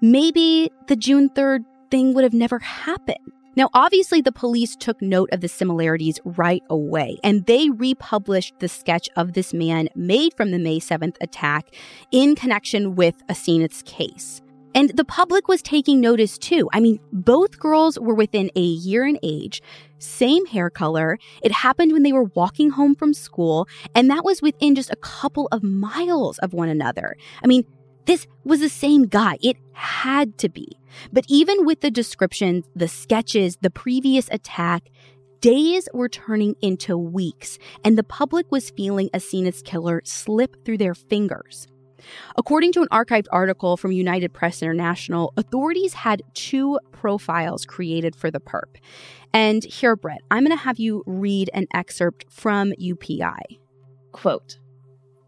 [0.00, 3.32] maybe the June 3rd thing would have never happened.
[3.54, 8.68] Now, obviously, the police took note of the similarities right away, and they republished the
[8.68, 11.66] sketch of this man made from the May 7th attack
[12.10, 14.41] in connection with Asenath's case.
[14.74, 16.68] And the public was taking notice too.
[16.72, 19.62] I mean, both girls were within a year in age,
[19.98, 21.18] same hair color.
[21.42, 24.96] It happened when they were walking home from school, and that was within just a
[24.96, 27.16] couple of miles of one another.
[27.42, 27.64] I mean,
[28.06, 29.38] this was the same guy.
[29.40, 30.76] It had to be.
[31.12, 34.90] But even with the descriptions, the sketches, the previous attack,
[35.40, 40.78] days were turning into weeks, and the public was feeling a Asenath's killer slip through
[40.78, 41.68] their fingers.
[42.36, 48.30] According to an archived article from United Press International, authorities had two profiles created for
[48.30, 48.76] the perp.
[49.32, 53.58] And here, Brit, I'm going to have you read an excerpt from UPI.
[54.12, 54.58] Quote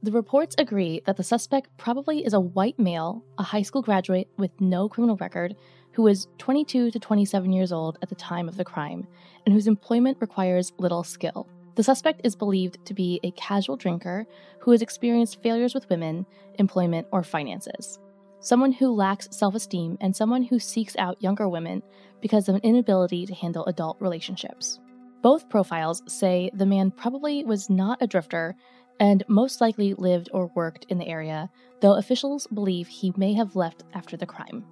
[0.02, 4.28] The reports agree that the suspect probably is a white male, a high school graduate
[4.36, 5.56] with no criminal record,
[5.92, 9.06] who was 22 to 27 years old at the time of the crime,
[9.46, 11.48] and whose employment requires little skill.
[11.74, 14.26] The suspect is believed to be a casual drinker
[14.60, 16.26] who has experienced failures with women,
[16.58, 17.98] employment, or finances.
[18.40, 21.82] Someone who lacks self esteem and someone who seeks out younger women
[22.20, 24.78] because of an inability to handle adult relationships.
[25.22, 28.54] Both profiles say the man probably was not a drifter
[29.00, 33.56] and most likely lived or worked in the area, though officials believe he may have
[33.56, 34.64] left after the crime.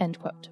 [0.00, 0.48] End quote.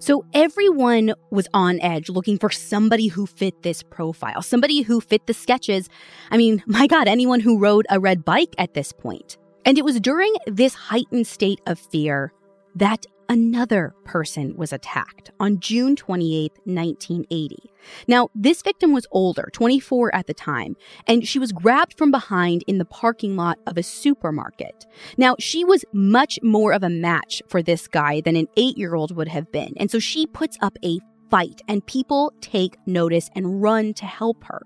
[0.00, 5.26] So everyone was on edge looking for somebody who fit this profile, somebody who fit
[5.26, 5.88] the sketches.
[6.30, 9.36] I mean, my God, anyone who rode a red bike at this point.
[9.64, 12.32] And it was during this heightened state of fear
[12.76, 17.70] that another person was attacked on June 28, 1980.
[18.06, 22.64] Now, this victim was older, 24 at the time, and she was grabbed from behind
[22.66, 24.86] in the parking lot of a supermarket.
[25.16, 28.94] Now, she was much more of a match for this guy than an eight year
[28.94, 30.98] old would have been, and so she puts up a
[31.30, 34.62] fight, and people take notice and run to help her.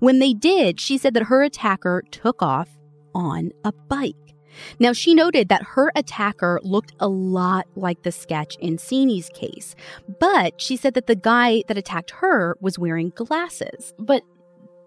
[0.00, 2.68] When they did, she said that her attacker took off
[3.14, 4.29] on a bike.
[4.78, 9.74] Now, she noted that her attacker looked a lot like the sketch in Seeney's case,
[10.18, 13.94] but she said that the guy that attacked her was wearing glasses.
[13.98, 14.22] But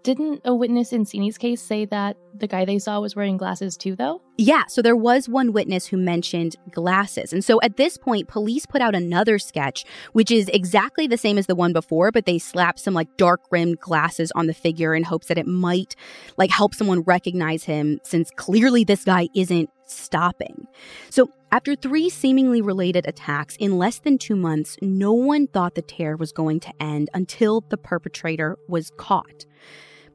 [0.03, 3.77] didn't a witness in Seeney's case say that the guy they saw was wearing glasses
[3.77, 4.21] too, though?
[4.37, 7.31] Yeah, so there was one witness who mentioned glasses.
[7.31, 11.37] And so at this point, police put out another sketch, which is exactly the same
[11.37, 14.93] as the one before, but they slapped some like dark rimmed glasses on the figure
[14.93, 15.95] in hopes that it might
[16.37, 20.67] like help someone recognize him since clearly this guy isn't stopping.
[21.09, 25.81] So after three seemingly related attacks in less than two months, no one thought the
[25.81, 29.45] tear was going to end until the perpetrator was caught.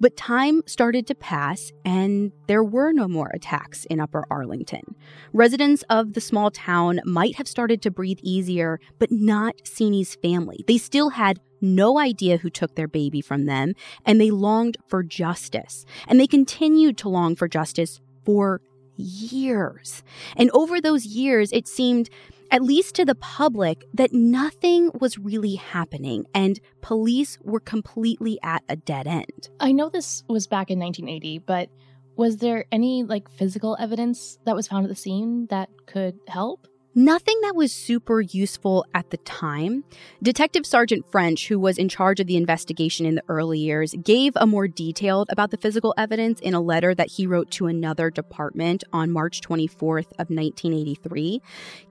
[0.01, 4.95] But time started to pass, and there were no more attacks in Upper Arlington.
[5.33, 10.65] Residents of the small town might have started to breathe easier, but not Seeney's family.
[10.67, 15.03] They still had no idea who took their baby from them, and they longed for
[15.03, 15.85] justice.
[16.07, 18.61] And they continued to long for justice for
[18.97, 20.03] years.
[20.37, 22.09] And over those years, it seemed
[22.51, 28.63] at least to the public, that nothing was really happening and police were completely at
[28.69, 29.49] a dead end.
[29.61, 31.69] I know this was back in 1980, but
[32.17, 36.67] was there any like physical evidence that was found at the scene that could help?
[36.99, 39.85] Nothing that was super useful at the time.
[40.21, 44.33] Detective Sergeant French, who was in charge of the investigation in the early years, gave
[44.35, 48.11] a more detailed about the physical evidence in a letter that he wrote to another
[48.11, 51.41] department on March 24th of 1983.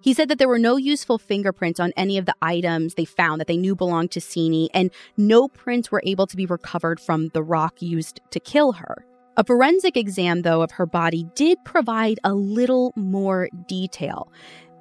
[0.01, 3.39] He said that there were no useful fingerprints on any of the items they found
[3.39, 7.29] that they knew belonged to Seeney, and no prints were able to be recovered from
[7.29, 9.05] the rock used to kill her.
[9.39, 14.31] A forensic exam, though, of her body did provide a little more detail.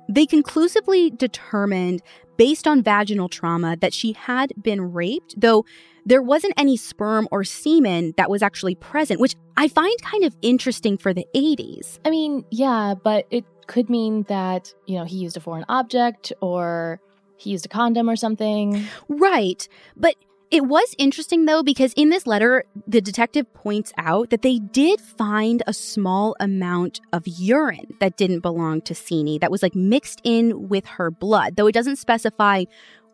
[0.09, 2.03] They conclusively determined,
[2.37, 5.64] based on vaginal trauma, that she had been raped, though
[6.05, 10.37] there wasn't any sperm or semen that was actually present, which I find kind of
[10.42, 11.99] interesting for the 80s.
[12.05, 16.33] I mean, yeah, but it could mean that, you know, he used a foreign object
[16.40, 17.01] or
[17.38, 18.87] he used a condom or something.
[19.09, 19.69] Right.
[19.97, 20.14] But
[20.51, 25.01] it was interesting though, because in this letter, the detective points out that they did
[25.01, 30.21] find a small amount of urine that didn't belong to Seeney that was like mixed
[30.25, 32.65] in with her blood, though it doesn't specify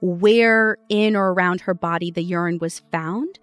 [0.00, 3.38] where in or around her body the urine was found.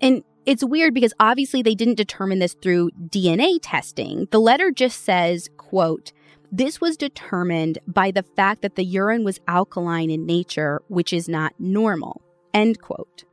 [0.00, 4.26] And it's weird because obviously they didn't determine this through DNA testing.
[4.30, 6.12] The letter just says, quote,
[6.52, 11.28] this was determined by the fact that the urine was alkaline in nature, which is
[11.28, 12.22] not normal.
[12.52, 13.24] End quote.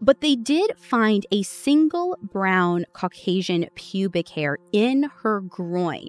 [0.00, 6.08] But they did find a single brown Caucasian pubic hair in her groin.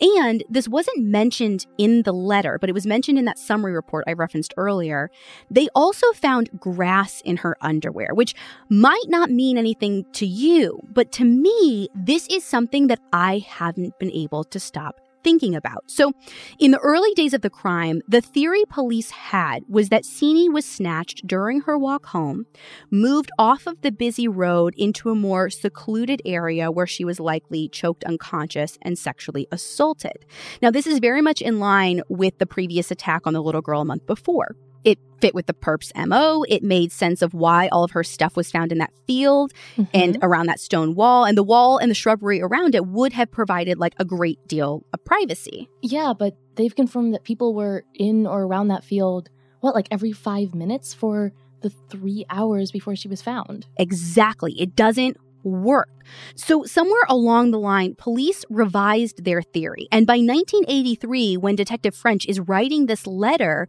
[0.00, 4.04] And this wasn't mentioned in the letter, but it was mentioned in that summary report
[4.06, 5.10] I referenced earlier.
[5.50, 8.34] They also found grass in her underwear, which
[8.70, 13.98] might not mean anything to you, but to me, this is something that I haven't
[13.98, 15.90] been able to stop thinking about.
[15.90, 16.12] So,
[16.58, 20.64] in the early days of the crime, the theory police had was that Seeney was
[20.64, 22.46] snatched during her walk home,
[22.90, 27.68] moved off of the busy road into a more secluded area where she was likely
[27.68, 30.24] choked unconscious and sexually assaulted.
[30.62, 33.82] Now, this is very much in line with the previous attack on the little girl
[33.82, 34.56] a month before.
[34.84, 36.44] It fit with the perp's MO.
[36.48, 39.84] It made sense of why all of her stuff was found in that field mm-hmm.
[39.92, 41.24] and around that stone wall.
[41.24, 44.84] And the wall and the shrubbery around it would have provided like a great deal
[44.92, 45.68] of privacy.
[45.82, 49.28] Yeah, but they've confirmed that people were in or around that field,
[49.60, 53.66] what, like every five minutes for the three hours before she was found?
[53.76, 54.52] Exactly.
[54.58, 55.88] It doesn't work.
[56.34, 59.88] So, somewhere along the line, police revised their theory.
[59.92, 63.68] And by 1983, when Detective French is writing this letter,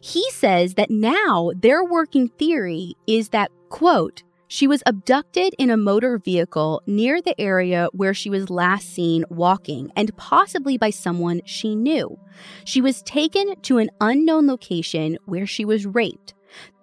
[0.00, 5.76] he says that now their working theory is that, quote, she was abducted in a
[5.76, 11.40] motor vehicle near the area where she was last seen walking and possibly by someone
[11.44, 12.18] she knew.
[12.64, 16.34] She was taken to an unknown location where she was raped.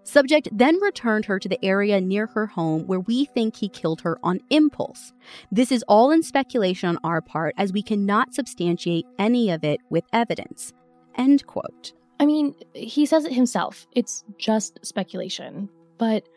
[0.03, 3.99] Subject then returned her to the area near her home where we think he killed
[3.99, 5.11] her on impulse.
[5.51, 9.81] This is all in speculation on our part as we cannot substantiate any of it
[9.89, 10.71] with evidence.
[11.15, 11.96] End quote.
[12.19, 13.87] I mean, he says it himself.
[13.93, 15.69] It's just speculation.
[15.97, 16.27] But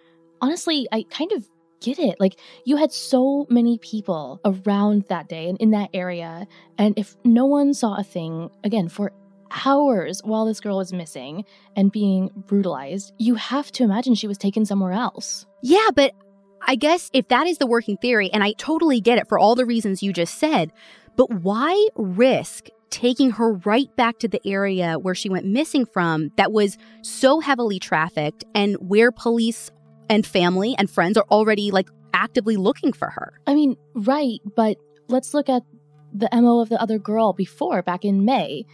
[0.40, 1.48] honestly, I kind of
[1.80, 2.20] get it.
[2.20, 6.46] Like, you had so many people around that day and in that area.
[6.76, 9.12] And if no one saw a thing, again, for
[9.64, 14.38] hours while this girl was missing and being brutalized, you have to imagine she was
[14.38, 15.46] taken somewhere else.
[15.62, 16.12] Yeah, but
[16.66, 19.54] I guess if that is the working theory, and I totally get it for all
[19.54, 20.72] the reasons you just said,
[21.16, 26.30] but why risk taking her right back to the area where she went missing from
[26.36, 29.70] that was so heavily trafficked and where police
[30.09, 33.32] and family and friends are already like actively looking for her?
[33.47, 34.76] I mean, right, but
[35.09, 35.62] let's look at
[36.12, 38.64] the MO of the other girl before, back in May.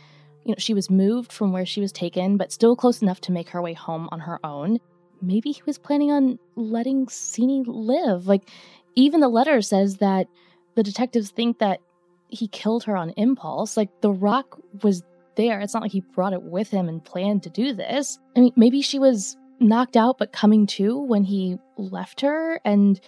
[0.44, 3.32] You know, she was moved from where she was taken, but still close enough to
[3.32, 4.78] make her way home on her own.
[5.20, 8.26] Maybe he was planning on letting Sini live.
[8.26, 8.48] Like,
[8.94, 10.28] even the letter says that
[10.74, 11.80] the detectives think that
[12.28, 13.76] he killed her on impulse.
[13.76, 15.02] Like, the rock was
[15.36, 15.60] there.
[15.60, 18.18] It's not like he brought it with him and planned to do this.
[18.36, 23.00] I mean, maybe she was knocked out but coming to when he left her and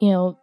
[0.00, 0.38] you know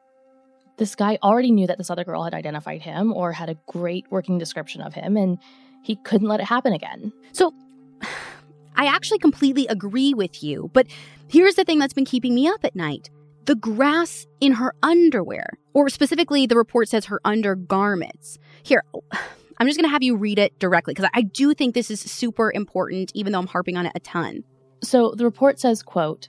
[0.77, 4.05] this guy already knew that this other girl had identified him or had a great
[4.11, 5.39] working description of him and
[5.81, 7.11] he couldn't let it happen again.
[7.31, 7.53] So
[8.75, 10.85] I actually completely agree with you, but
[11.27, 13.09] here's the thing that's been keeping me up at night.
[13.47, 18.37] The grass in her underwear, or specifically the report says her undergarments.
[18.61, 18.83] Here,
[19.57, 22.01] I'm just going to have you read it directly because I do think this is
[22.01, 24.43] super important even though I'm harping on it a ton.
[24.83, 26.27] So the report says, quote,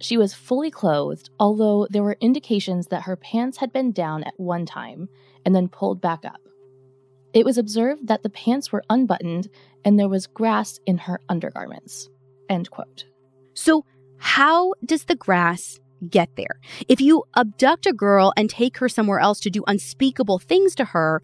[0.00, 4.34] she was fully clothed, although there were indications that her pants had been down at
[4.38, 5.08] one time
[5.44, 6.40] and then pulled back up.
[7.34, 9.50] It was observed that the pants were unbuttoned
[9.84, 12.08] and there was grass in her undergarments.
[12.48, 13.04] End quote.
[13.52, 13.84] So,
[14.16, 16.60] how does the grass get there?
[16.88, 20.84] If you abduct a girl and take her somewhere else to do unspeakable things to
[20.86, 21.22] her,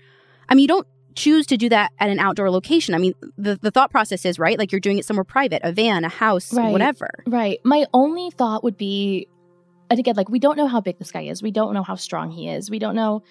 [0.48, 2.94] I mean, you don't choose to do that at an outdoor location.
[2.94, 4.58] I mean, the, the thought process is, right?
[4.58, 7.08] Like you're doing it somewhere private, a van, a house, right, whatever.
[7.26, 7.60] Right.
[7.64, 9.28] My only thought would be,
[9.88, 11.42] and again, like we don't know how big this guy is.
[11.42, 12.70] We don't know how strong he is.
[12.70, 13.22] We don't know,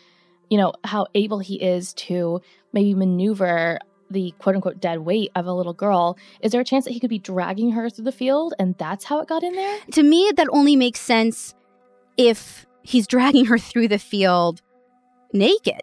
[0.49, 2.41] you know, how able he is to
[2.73, 3.79] maybe maneuver
[4.09, 6.17] the quote unquote dead weight of a little girl.
[6.41, 9.05] Is there a chance that he could be dragging her through the field and that's
[9.05, 9.79] how it got in there?
[9.91, 11.53] To me, that only makes sense
[12.17, 14.61] if he's dragging her through the field
[15.31, 15.81] naked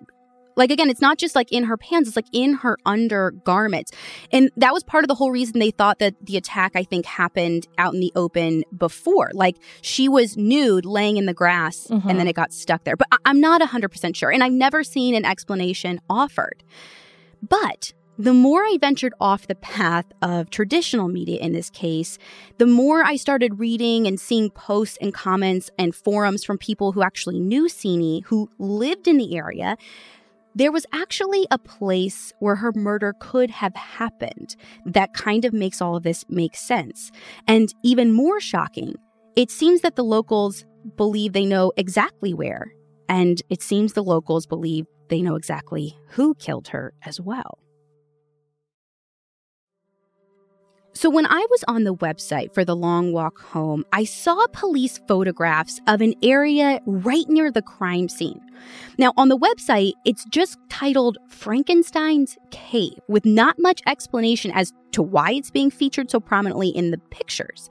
[0.56, 3.92] like again, it's not just like in her pants, it's like in her undergarments.
[4.32, 7.04] And that was part of the whole reason they thought that the attack, I think,
[7.04, 9.30] happened out in the open before.
[9.34, 12.08] Like she was nude laying in the grass mm-hmm.
[12.08, 12.96] and then it got stuck there.
[12.96, 14.32] But I- I'm not 100% sure.
[14.32, 16.64] And I've never seen an explanation offered.
[17.46, 22.18] But the more I ventured off the path of traditional media in this case,
[22.58, 27.02] the more I started reading and seeing posts and comments and forums from people who
[27.02, 29.76] actually knew Sini, who lived in the area,
[30.54, 34.56] there was actually a place where her murder could have happened.
[34.86, 37.12] That kind of makes all of this make sense.
[37.46, 38.94] And even more shocking,
[39.36, 40.64] it seems that the locals
[40.96, 42.72] believe they know exactly where.
[43.10, 47.58] And it seems the locals believe they know exactly who killed her as well.
[50.96, 54.98] So, when I was on the website for the long walk home, I saw police
[55.06, 58.40] photographs of an area right near the crime scene.
[58.96, 65.02] Now, on the website, it's just titled Frankenstein's Cave, with not much explanation as to
[65.02, 67.68] why it's being featured so prominently in the pictures.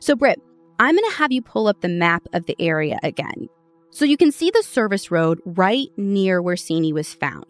[0.00, 0.42] So, Brit,
[0.80, 3.48] I'm going to have you pull up the map of the area again.
[3.96, 7.46] So you can see the service road right near where Sini was found.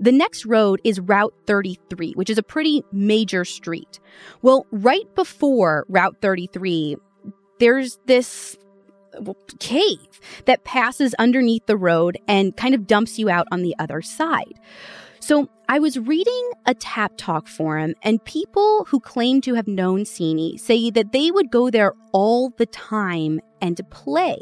[0.00, 4.00] The next road is Route 33, which is a pretty major street.
[4.42, 6.96] Well, right before Route 33,
[7.60, 8.56] there's this
[9.60, 14.02] cave that passes underneath the road and kind of dumps you out on the other
[14.02, 14.58] side.
[15.20, 20.58] So I was reading a Tapatalk forum, and people who claim to have known Sini
[20.58, 24.38] say that they would go there all the time and play.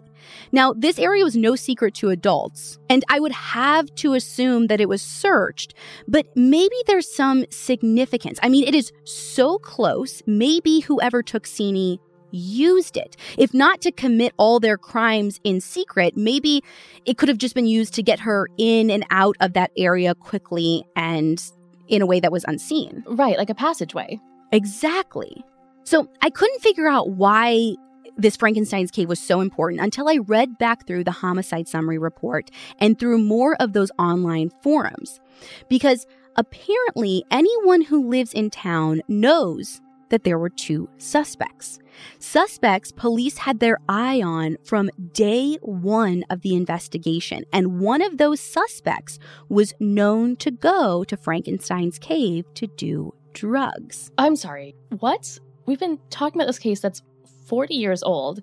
[0.50, 4.80] Now, this area was no secret to adults, and I would have to assume that
[4.80, 5.74] it was searched,
[6.08, 8.40] but maybe there's some significance.
[8.42, 10.22] I mean, it is so close.
[10.26, 11.98] Maybe whoever took Sini
[12.32, 13.16] used it.
[13.38, 16.64] If not to commit all their crimes in secret, maybe
[17.04, 20.16] it could have just been used to get her in and out of that area
[20.16, 21.40] quickly and
[21.88, 23.04] in a way that was unseen.
[23.06, 24.18] Right, like a passageway.
[24.50, 25.44] Exactly.
[25.84, 27.74] So I couldn't figure out why
[28.16, 32.50] this Frankenstein's cave was so important until I read back through the homicide summary report
[32.78, 35.20] and through more of those online forums.
[35.68, 36.06] Because
[36.36, 39.80] apparently, anyone who lives in town knows
[40.12, 41.78] that there were two suspects.
[42.18, 48.18] Suspects police had their eye on from day one of the investigation, and one of
[48.18, 54.10] those suspects was known to go to Frankenstein's cave to do drugs.
[54.18, 55.38] I'm sorry, what?
[55.64, 57.02] We've been talking about this case that's
[57.46, 58.42] 40 years old,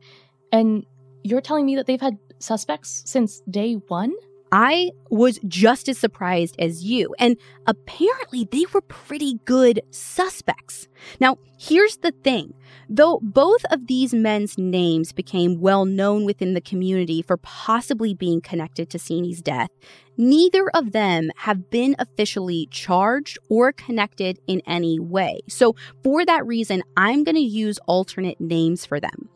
[0.52, 0.86] and
[1.24, 4.14] you're telling me that they've had suspects since day one?
[4.52, 7.38] I was just as surprised as you, and
[7.68, 10.88] apparently they were pretty good suspects.
[11.20, 12.54] Now, here's the thing
[12.90, 18.42] though both of these men's names became well known within the community for possibly being
[18.42, 19.70] connected to Seeney's death,
[20.18, 25.40] neither of them have been officially charged or connected in any way.
[25.48, 29.30] So, for that reason, I'm going to use alternate names for them.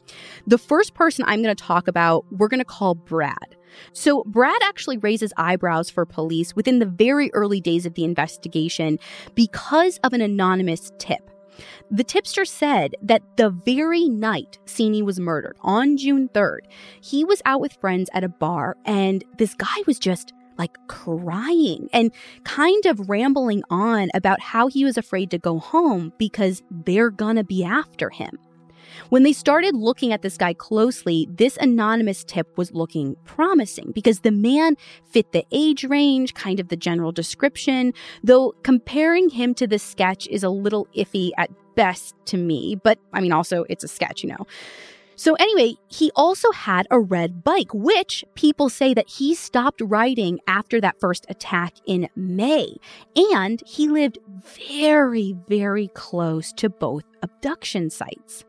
[0.47, 3.55] The first person I'm going to talk about, we're going to call Brad.
[3.93, 8.99] So, Brad actually raises eyebrows for police within the very early days of the investigation
[9.35, 11.29] because of an anonymous tip.
[11.91, 16.61] The tipster said that the very night Seeney was murdered, on June 3rd,
[17.01, 21.89] he was out with friends at a bar and this guy was just like crying
[21.93, 22.11] and
[22.43, 27.43] kind of rambling on about how he was afraid to go home because they're gonna
[27.43, 28.37] be after him.
[29.09, 34.21] When they started looking at this guy closely, this anonymous tip was looking promising because
[34.21, 34.75] the man
[35.05, 40.27] fit the age range, kind of the general description, though comparing him to the sketch
[40.27, 44.23] is a little iffy at best to me, but I mean, also, it's a sketch,
[44.23, 44.45] you know.
[45.15, 50.39] So, anyway, he also had a red bike, which people say that he stopped riding
[50.47, 52.77] after that first attack in May.
[53.15, 54.17] And he lived
[54.69, 58.43] very, very close to both abduction sites.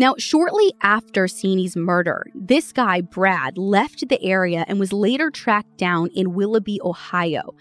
[0.00, 5.76] Now, shortly after Seeney's murder, this guy, Brad, left the area and was later tracked
[5.76, 7.54] down in Willoughby, Ohio.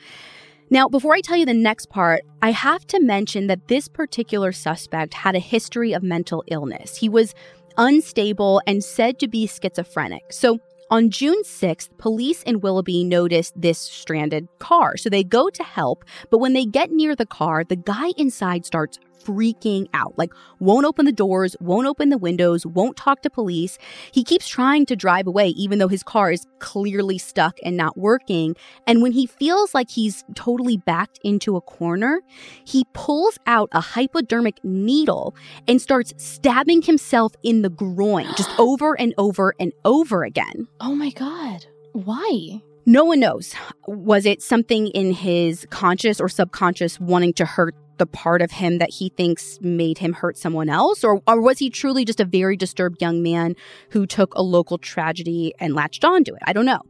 [0.69, 4.53] Now, before I tell you the next part, I have to mention that this particular
[4.53, 6.95] suspect had a history of mental illness.
[6.95, 7.35] He was
[7.75, 10.31] unstable and said to be schizophrenic.
[10.31, 10.59] So,
[10.89, 14.95] on June 6th, police in Willoughby noticed this stranded car.
[14.95, 18.65] So they go to help, but when they get near the car, the guy inside
[18.65, 20.17] starts freaking out.
[20.17, 23.77] Like, won't open the doors, won't open the windows, won't talk to police.
[24.11, 27.97] He keeps trying to drive away, even though his car is clearly stuck and not
[27.97, 28.55] working.
[28.87, 32.21] And when he feels like he's totally backed into a corner,
[32.65, 35.35] he pulls out a hypodermic needle
[35.67, 40.67] and starts stabbing himself in the groin just over and over and over again.
[40.79, 41.65] Oh my God.
[41.93, 42.61] Why?
[42.85, 43.53] No one knows.
[43.87, 48.79] Was it something in his conscious or subconscious wanting to hurt the part of him
[48.79, 51.03] that he thinks made him hurt someone else?
[51.03, 53.55] Or, or was he truly just a very disturbed young man
[53.91, 56.41] who took a local tragedy and latched onto it?
[56.43, 56.81] I don't know.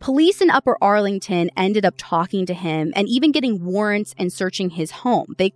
[0.00, 4.70] Police in Upper Arlington ended up talking to him and even getting warrants and searching
[4.70, 5.34] his home.
[5.38, 5.52] They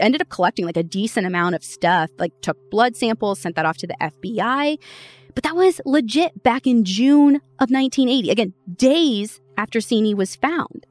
[0.00, 3.66] ended up collecting like a decent amount of stuff, like took blood samples, sent that
[3.66, 4.78] off to the FBI.
[5.34, 8.30] But that was legit back in June of 1980.
[8.30, 10.86] Again, days after Seeney was found.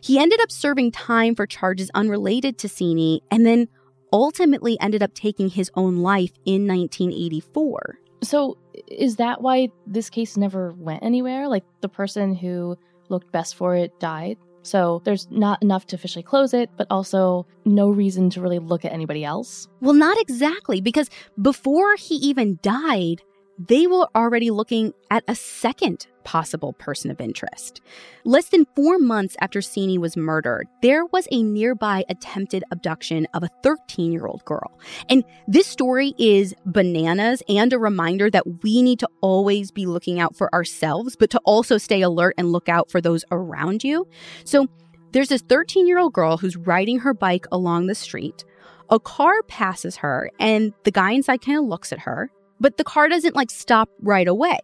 [0.00, 3.68] He ended up serving time for charges unrelated to Seeney and then
[4.12, 7.98] ultimately ended up taking his own life in 1984.
[8.22, 11.48] So, is that why this case never went anywhere?
[11.48, 12.76] Like the person who
[13.08, 14.38] looked best for it died?
[14.62, 18.84] So there's not enough to officially close it, but also no reason to really look
[18.84, 19.68] at anybody else?
[19.80, 21.08] Well, not exactly, because
[21.40, 23.22] before he even died,
[23.58, 27.80] they were already looking at a second possible person of interest.
[28.24, 33.42] Less than four months after Seeney was murdered, there was a nearby attempted abduction of
[33.42, 34.78] a 13 year old girl.
[35.08, 40.20] And this story is bananas and a reminder that we need to always be looking
[40.20, 44.06] out for ourselves, but to also stay alert and look out for those around you.
[44.44, 44.66] So
[45.12, 48.44] there's this 13 year old girl who's riding her bike along the street.
[48.90, 52.30] A car passes her, and the guy inside kind of looks at her.
[52.60, 54.58] But the car doesn't like stop right away.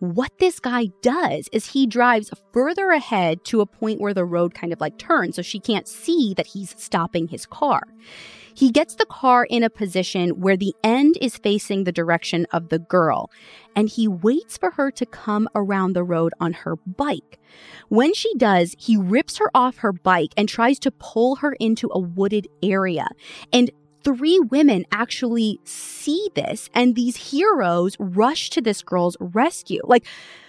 [0.00, 4.52] What this guy does is he drives further ahead to a point where the road
[4.52, 7.82] kind of like turns so she can't see that he's stopping his car.
[8.54, 12.68] He gets the car in a position where the end is facing the direction of
[12.68, 13.30] the girl,
[13.76, 17.38] and he waits for her to come around the road on her bike.
[17.88, 21.88] When she does, he rips her off her bike and tries to pull her into
[21.92, 23.06] a wooded area.
[23.52, 23.70] And
[24.04, 29.80] three women actually see this and these heroes rush to this girl's rescue.
[29.84, 30.06] Like,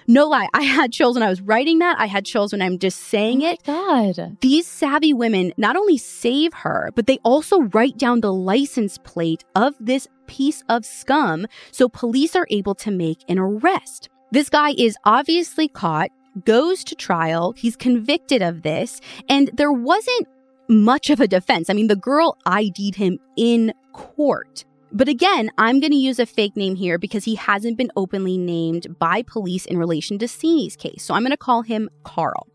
[0.08, 1.98] no lie, I had chills when I was writing that.
[2.00, 3.64] I had chills when I'm just saying oh it.
[3.64, 4.38] God.
[4.42, 9.44] These savvy women not only save her, but they also write down the license plate
[9.56, 14.10] of this piece of scum so police are able to make an arrest.
[14.32, 16.10] This guy is obviously caught,
[16.46, 19.00] goes to trial, he's convicted of this,
[19.30, 20.28] and there wasn't
[20.70, 21.70] much of a defense.
[21.70, 24.66] I mean, the girl ID'd him in court.
[24.92, 28.38] But again, I'm going to use a fake name here because he hasn't been openly
[28.38, 31.04] named by police in relation to Seeney's case.
[31.04, 32.48] So I'm going to call him Carl.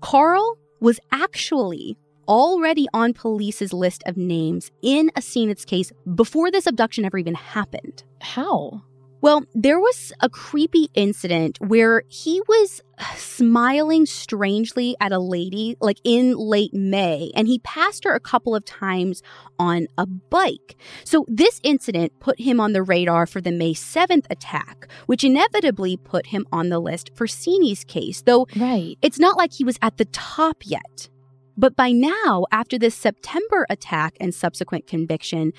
[0.00, 7.04] Carl was actually already on police's list of names in Asenath's case before this abduction
[7.04, 8.02] ever even happened.
[8.20, 8.82] How?
[9.22, 12.80] Well, there was a creepy incident where he was
[13.16, 18.54] smiling strangely at a lady, like in late May, and he passed her a couple
[18.54, 19.22] of times
[19.58, 20.76] on a bike.
[21.04, 25.96] So, this incident put him on the radar for the May 7th attack, which inevitably
[25.98, 28.96] put him on the list for Seeney's case, though Right.
[29.02, 31.08] it's not like he was at the top yet.
[31.56, 35.52] But by now, after this September attack and subsequent conviction,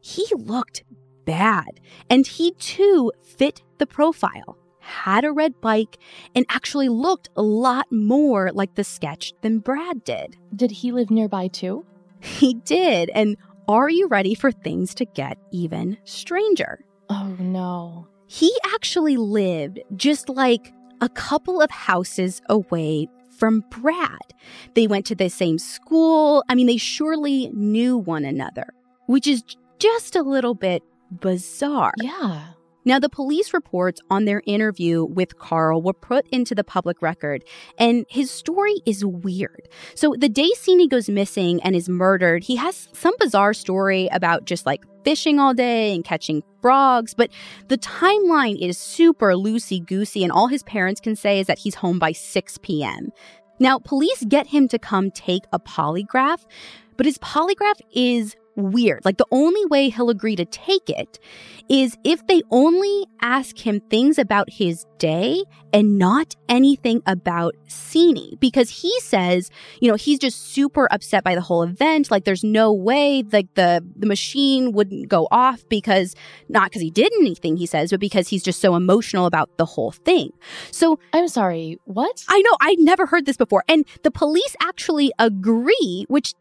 [0.00, 0.82] he looked
[1.26, 1.80] bad.
[2.08, 5.98] And he too fit the profile, had a red bike,
[6.34, 10.36] and actually looked a lot more like the sketch than Brad did.
[10.54, 11.84] Did he live nearby too?
[12.20, 13.10] He did.
[13.14, 13.36] And
[13.68, 16.84] are you ready for things to get even stranger?
[17.10, 18.08] Oh no.
[18.26, 23.08] He actually lived just like a couple of houses away
[23.38, 24.32] from Brad.
[24.74, 26.42] They went to the same school.
[26.48, 28.72] I mean, they surely knew one another,
[29.06, 29.44] which is
[29.78, 31.92] just a little bit bizarre.
[31.98, 32.48] Yeah.
[32.86, 37.42] Now, the police reports on their interview with Carl were put into the public record,
[37.78, 39.68] and his story is weird.
[39.96, 44.44] So, the day Sini goes missing and is murdered, he has some bizarre story about
[44.44, 47.30] just like fishing all day and catching frogs, but
[47.66, 51.74] the timeline is super loosey goosey, and all his parents can say is that he's
[51.74, 53.08] home by 6 p.m.
[53.58, 56.44] Now, police get him to come take a polygraph,
[56.96, 59.04] but his polygraph is weird.
[59.04, 61.18] Like the only way he'll agree to take it
[61.68, 65.42] is if they only ask him things about his day
[65.72, 69.50] and not anything about Sini because he says,
[69.80, 72.10] you know, he's just super upset by the whole event.
[72.10, 76.14] Like there's no way like the the machine wouldn't go off because
[76.48, 79.66] not because he did anything he says, but because he's just so emotional about the
[79.66, 80.30] whole thing.
[80.70, 81.78] So I'm sorry.
[81.84, 82.24] What?
[82.28, 86.34] I know I never heard this before and the police actually agree, which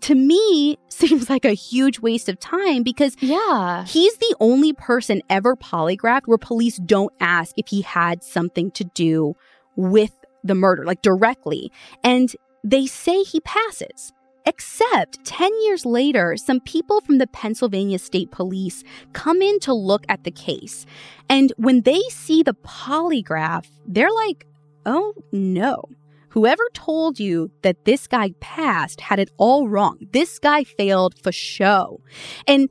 [0.00, 3.84] to me seems like a huge waste of time because yeah.
[3.86, 8.84] He's the only person ever polygraphed where police don't ask if he had something to
[8.84, 9.34] do
[9.76, 10.12] with
[10.44, 11.72] the murder, like directly.
[12.04, 12.34] And
[12.64, 14.12] they say he passes.
[14.46, 18.82] Except 10 years later, some people from the Pennsylvania State Police
[19.12, 20.86] come in to look at the case.
[21.28, 24.46] And when they see the polygraph, they're like,
[24.86, 25.84] oh no.
[26.30, 29.98] Whoever told you that this guy passed had it all wrong.
[30.12, 32.00] This guy failed for show.
[32.46, 32.68] And,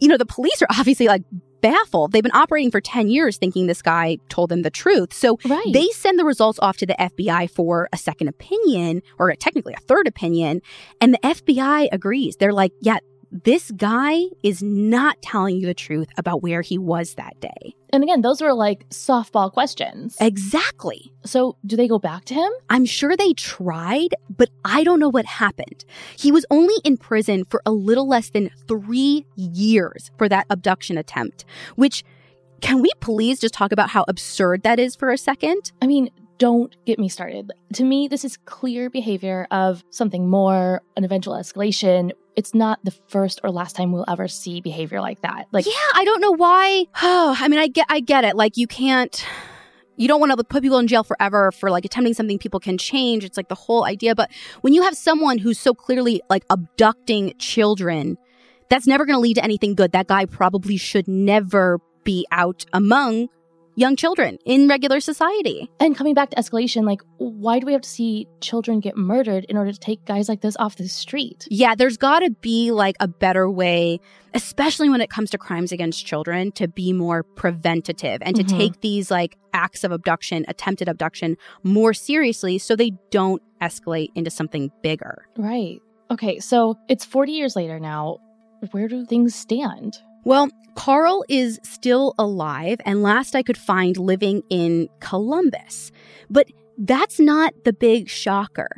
[0.00, 1.22] you know, the police are obviously like
[1.60, 2.12] baffled.
[2.12, 5.12] They've been operating for 10 years thinking this guy told them the truth.
[5.12, 5.72] So Right.
[5.72, 9.80] they send the results off to the FBI for a second opinion, or technically a
[9.80, 10.62] third opinion.
[11.02, 12.36] And the FBI agrees.
[12.36, 12.98] They're like, yeah,
[13.30, 17.74] this guy is not telling you the truth about where he was that day.
[17.92, 20.16] and again, those were like softball questions.
[20.20, 21.12] Exactly.
[21.24, 22.50] So do they go back to him?
[22.68, 25.84] I'm sure they tried, but I don't know what happened.
[26.16, 30.98] He was only in prison for a little less than three years for that abduction
[30.98, 31.44] attempt,
[31.76, 32.04] which
[32.60, 35.72] can we please just talk about how absurd that is for a second?
[35.80, 36.10] I mean,
[36.40, 37.52] don't get me started.
[37.74, 42.12] To me, this is clear behavior of something more, an eventual escalation.
[42.34, 45.44] It's not the first or last time we'll ever see behavior like that.
[45.52, 46.86] Like, yeah, I don't know why.
[47.02, 48.36] Oh, I mean, I get, I get it.
[48.36, 49.24] Like, you can't,
[49.96, 52.78] you don't want to put people in jail forever for like attempting something people can
[52.78, 53.22] change.
[53.22, 54.14] It's like the whole idea.
[54.14, 54.30] But
[54.62, 58.16] when you have someone who's so clearly like abducting children,
[58.70, 59.92] that's never going to lead to anything good.
[59.92, 63.28] That guy probably should never be out among
[63.76, 65.68] young children in regular society.
[65.80, 69.44] and coming back to escalation, like, why do we have to see children get murdered
[69.48, 71.46] in order to take guys like this off the street?
[71.50, 74.00] Yeah, there's got to be like a better way,
[74.34, 78.58] especially when it comes to crimes against children, to be more preventative and to Mhm.
[78.58, 84.30] take these like acts of abduction, attempted abduction, more seriously so they don't escalate into
[84.30, 85.26] something bigger.
[85.36, 85.80] Right.
[86.10, 88.18] Okay, so it's 40 years later now.
[88.72, 89.98] Where do things stand?
[90.24, 95.92] Well, Carl is still alive and last I could find living in Columbus.
[96.28, 96.48] But
[96.78, 98.68] that's not the big shocker.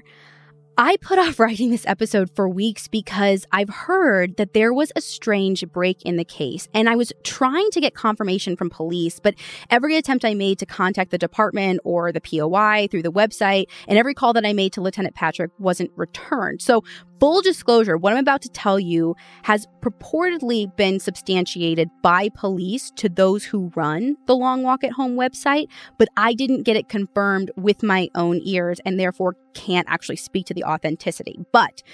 [0.79, 5.01] I put off writing this episode for weeks because I've heard that there was a
[5.01, 9.35] strange break in the case, and I was trying to get confirmation from police, but
[9.71, 13.99] every attempt I made to contact the department or the POI through the website, and
[13.99, 16.63] every call that I made to Lieutenant Patrick wasn't returned.
[16.63, 16.83] So,
[17.23, 19.15] full disclosure, what I'm about to tell you
[19.45, 25.15] has purportedly been substantiated by police to those who run the Long Walk at Home
[25.15, 25.69] website,
[25.99, 30.47] but I didn't get it confirmed with my own ears and therefore can't actually speak
[30.47, 31.39] to the authenticity.
[31.53, 31.85] But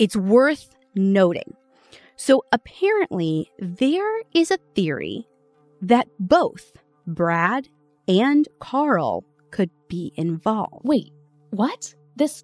[0.00, 1.54] it's worth noting.
[2.16, 5.28] So apparently, there is a theory
[5.80, 6.72] that both
[7.06, 7.68] Brad
[8.08, 10.80] and Carl could be involved.
[10.82, 11.12] Wait,
[11.50, 11.94] what?
[12.16, 12.42] This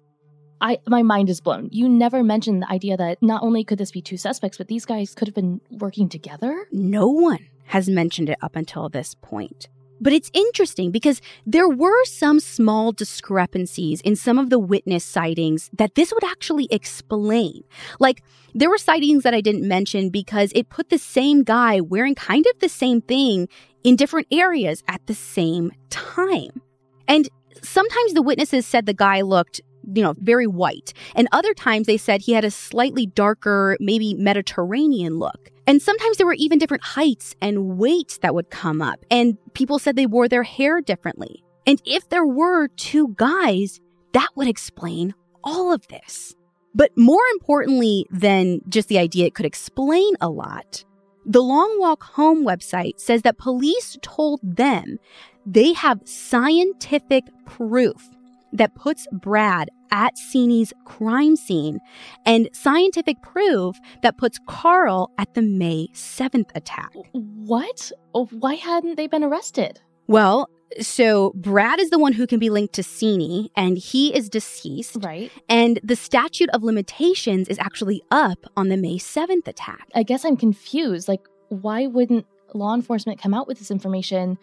[0.61, 1.69] I my mind is blown.
[1.71, 4.85] You never mentioned the idea that not only could this be two suspects, but these
[4.85, 6.67] guys could have been working together?
[6.71, 9.67] No one has mentioned it up until this point.
[9.99, 15.69] But it's interesting because there were some small discrepancies in some of the witness sightings
[15.73, 17.63] that this would actually explain.
[17.99, 22.15] Like, there were sightings that I didn't mention because it put the same guy wearing
[22.15, 23.47] kind of the same thing
[23.83, 26.61] in different areas at the same time.
[27.07, 27.27] And
[27.63, 29.61] sometimes the witnesses said the guy looked
[29.93, 30.93] you know, very white.
[31.15, 35.49] And other times they said he had a slightly darker, maybe Mediterranean look.
[35.65, 39.79] And sometimes there were even different heights and weights that would come up, and people
[39.79, 41.43] said they wore their hair differently.
[41.65, 43.81] And if there were two guys,
[44.13, 45.13] that would explain
[45.43, 46.35] all of this.
[46.73, 50.85] But more importantly than just the idea it could explain a lot,
[51.25, 54.99] the Long Walk Home website says that police told them
[55.45, 58.07] they have scientific proof
[58.53, 61.79] that puts Brad at Seeney's crime scene
[62.25, 66.91] and scientific proof that puts Carl at the May 7th attack.
[67.13, 67.91] What?
[68.13, 69.81] Oh, why hadn't they been arrested?
[70.07, 70.49] Well,
[70.81, 74.97] so Brad is the one who can be linked to Seeney, and he is deceased.
[75.01, 75.31] Right.
[75.47, 79.87] And the statute of limitations is actually up on the May 7th attack.
[79.95, 81.07] I guess I'm confused.
[81.07, 84.37] Like, why wouldn't law enforcement come out with this information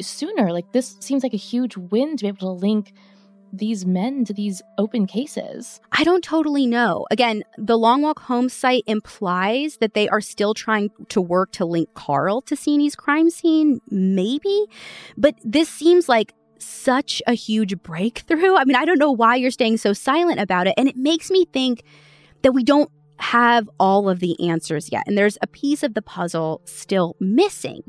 [0.00, 0.52] sooner?
[0.52, 2.92] Like, this seems like a huge win to be able to link
[3.52, 5.80] these men to these open cases?
[5.92, 7.06] I don't totally know.
[7.10, 11.64] Again, the Long Walk Home site implies that they are still trying to work to
[11.64, 14.66] link Carl to Seeney's crime scene, maybe.
[15.16, 18.56] But this seems like such a huge breakthrough.
[18.56, 20.74] I mean, I don't know why you're staying so silent about it.
[20.76, 21.82] And it makes me think
[22.42, 25.04] that we don't have all of the answers yet.
[25.06, 27.82] And there's a piece of the puzzle still missing.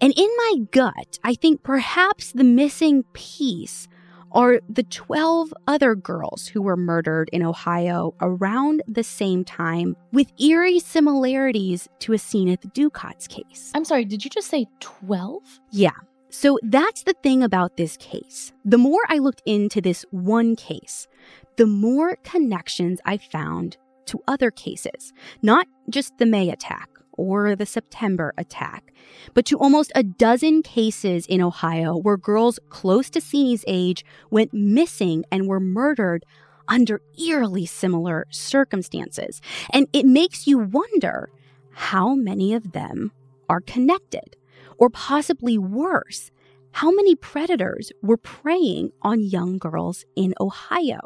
[0.00, 3.86] And in my gut, I think perhaps the missing piece
[4.32, 10.32] are the 12 other girls who were murdered in Ohio around the same time with
[10.40, 13.72] eerie similarities to Asenath Dukat's case.
[13.74, 15.42] I'm sorry, did you just say 12?
[15.70, 15.90] Yeah.
[16.30, 18.52] So that's the thing about this case.
[18.64, 21.08] The more I looked into this one case,
[21.56, 23.76] the more connections I found
[24.06, 26.88] to other cases, not just the May attack
[27.20, 28.92] or the September attack,
[29.34, 34.54] but to almost a dozen cases in Ohio where girls close to Seeney's age went
[34.54, 36.24] missing and were murdered
[36.66, 39.42] under eerily similar circumstances.
[39.70, 41.28] And it makes you wonder
[41.72, 43.12] how many of them
[43.48, 44.36] are connected,
[44.78, 46.30] or possibly worse,
[46.72, 51.00] how many predators were preying on young girls in Ohio.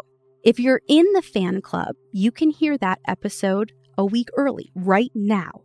[0.44, 5.10] If you're in the fan club, you can hear that episode a week early right
[5.14, 5.62] now.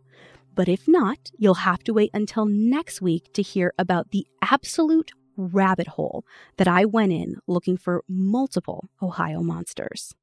[0.54, 5.12] But if not, you'll have to wait until next week to hear about the absolute
[5.36, 6.24] rabbit hole
[6.56, 10.14] that I went in looking for multiple Ohio monsters.